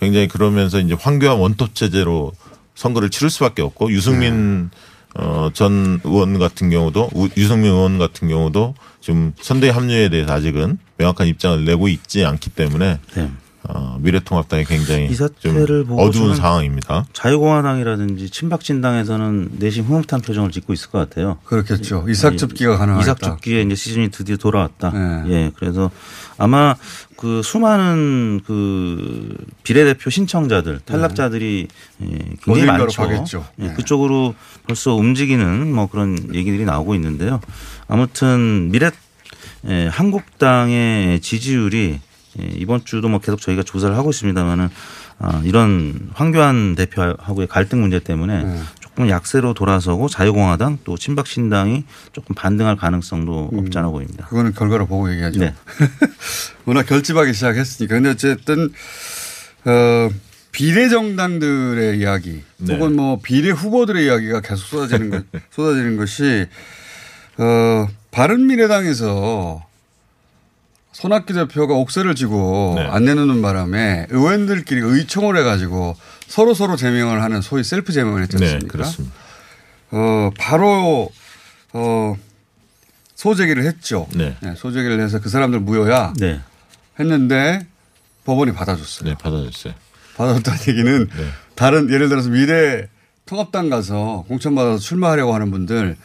[0.00, 2.32] 굉장히 그러면서 이제 황교안 원톱 체제로
[2.74, 4.78] 선거를 치를 수밖에 없고 유승민 네.
[5.14, 11.26] 어, 전 의원 같은 경우도 유승민 의원 같은 경우도 지금 선대 합류에 대해서 아직은 명확한
[11.26, 13.30] 입장을 내고 있지 않기 때문에 네.
[13.64, 17.06] 어, 미래통합당이 굉장히 좀 어두운 상황입니다.
[17.12, 21.38] 자유공화당이라든지 친박진당에서는 내심 흐뭇한 표정을 짓고 있을 것 같아요.
[21.44, 22.04] 그렇겠죠.
[22.08, 23.02] 이삭줍기가 가능하다.
[23.02, 24.90] 이삭줍기에 이제 시즌이 드디어 돌아왔다.
[24.90, 25.24] 네.
[25.28, 25.90] 예, 그래서
[26.38, 26.76] 아마
[27.16, 31.66] 그 수많은 그 비례대표 신청자들 탈락자들이
[31.98, 32.18] 네.
[32.42, 33.02] 굉장히 많죠.
[33.02, 33.44] 가겠죠.
[33.58, 33.74] 예, 네.
[33.74, 34.34] 그쪽으로
[34.66, 37.40] 벌써 움직이는 뭐 그런 얘기들이 나오고 있는데요.
[37.88, 38.90] 아무튼 미래
[39.66, 42.00] 예, 한국당의 지지율이
[42.40, 44.68] 예, 이번 주도 뭐 계속 저희가 조사를 하고 있습니다만은
[45.20, 48.62] 아, 이런 황교안 대표하고의 갈등 문제 때문에 네.
[48.80, 54.26] 조금 약세로 돌아서고 자유공화당 또 친박신당이 조금 반등할 가능성도 음, 없지 않아 보입니다.
[54.26, 55.40] 그거는 결과로 보고 얘기하죠.
[55.40, 55.54] 네.
[56.66, 57.94] 워낙 결집하기 시작했으니까.
[57.94, 58.70] 근데 어쨌든
[59.64, 60.10] 어,
[60.52, 62.74] 비례 정당들의 이야기 네.
[62.74, 66.46] 혹은 뭐 비례 후보들의 이야기가 계속 쏟아지는 것, 쏟아지는 것이
[67.38, 69.64] 어, 바른 미래당에서
[70.98, 72.84] 손학규 대표가 옥새를 지고 네.
[72.84, 75.96] 안 내놓는 바람에 의원들끼리 의총을 해가지고
[76.26, 78.58] 서로 서로 제명을 하는 소위 셀프 제명을 했지 않습니까?
[78.58, 79.14] 네, 그렇습니다.
[79.92, 81.08] 어, 바로
[81.72, 82.16] 어,
[83.14, 84.08] 소제기를 했죠.
[84.12, 84.36] 네.
[84.40, 86.40] 네, 소제기를 해서 그 사람들 무효야 네.
[86.98, 87.64] 했는데
[88.24, 89.08] 법원이 받아줬어요.
[89.08, 89.74] 네, 받아줬어요.
[90.16, 91.28] 받아줬다는 얘기는 네.
[91.54, 92.88] 다른 예를 들어서 미래
[93.24, 95.96] 통합당 가서 공천 받아서 출마하려고 하는 분들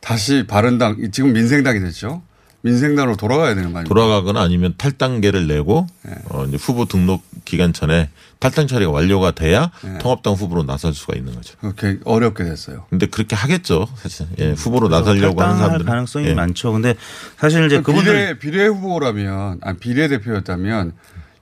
[0.00, 2.22] 다시 바른당 지금 민생당이 됐죠.
[2.62, 3.88] 민생당으로 돌아가야 되는 거 아닙니까?
[3.94, 6.12] 돌아가거나 아니면 탈당계를 내고 네.
[6.30, 9.98] 어, 이제 후보 등록 기간 전에 탈당 처리가 완료가 돼야 네.
[9.98, 11.54] 통합당 후보로 나설 수가 있는 거죠.
[11.60, 12.86] 그렇게 어렵게 됐어요.
[12.90, 14.26] 근데 그렇게 하겠죠, 사실.
[14.38, 16.34] 예, 후보로 나서려고 하는 사람들 가능성이 예.
[16.34, 16.72] 많죠.
[16.72, 16.94] 근데
[17.36, 20.92] 사실 이제 그 비례 비례 후보라면, 아 비례 대표였다면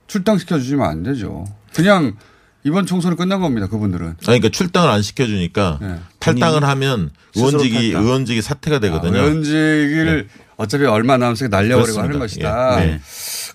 [0.07, 1.45] 출당시켜 주시면 안 되죠.
[1.73, 2.15] 그냥
[2.63, 3.67] 이번 총선은 끝난 겁니다.
[3.67, 4.05] 그분들은.
[4.07, 5.95] 아니, 그러니까 출당을 안 시켜주니까 네.
[6.19, 8.03] 탈당을 하면 의원직이 탈당.
[8.03, 9.19] 의원직이 사퇴가 되거든요.
[9.19, 10.46] 아, 의원직을 네.
[10.57, 11.99] 어차피 얼마 남았으니까 날려버리고.
[12.01, 12.81] 하는 것이다.
[12.81, 12.85] 예.
[12.85, 13.01] 네.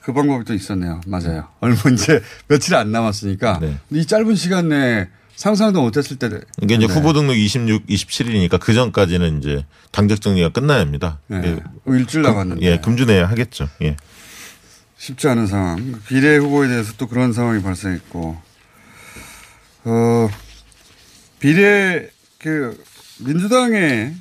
[0.02, 1.00] 그 방법이 또 있었네요.
[1.06, 1.48] 맞아요.
[1.60, 3.76] 얼마 이제 며칠 안 남았으니까 네.
[3.90, 6.30] 이 짧은 시간 내에 상상도 못했을 때.
[6.62, 11.18] 이게 이제 후보 등록 26, 27일이니까 그 전까지는 이제 당적 정리가 끝나야 합니다.
[11.26, 11.42] 네.
[11.44, 11.92] 예.
[11.92, 12.64] 일주일 남았는데.
[12.64, 13.68] 예, 금주 내에 하겠죠.
[13.82, 13.96] 예.
[14.96, 16.00] 쉽지 않은 상황.
[16.06, 18.36] 비례 후보에 대해서 또 그런 상황이 발생했고,
[19.84, 20.28] 어,
[21.40, 22.80] 비례 그
[23.18, 24.14] 민주당의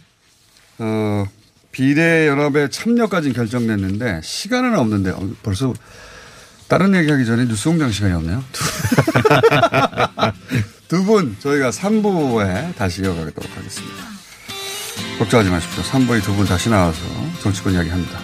[0.80, 1.26] 어
[1.72, 5.74] 비례연합의 참여까지는 결정됐는데 시간은 없는데 어, 벌써
[6.68, 8.44] 다른 얘기하기 전에 뉴스 공장 시간이 없네요.
[10.88, 13.96] 두 분 저희가 3부에 다시 이어가도록 하겠습니다.
[15.20, 15.84] 걱정하지 마십시오.
[15.84, 17.00] 3부에 두 분 다시 나와서
[17.42, 18.20] 정치권 이야기 합니다.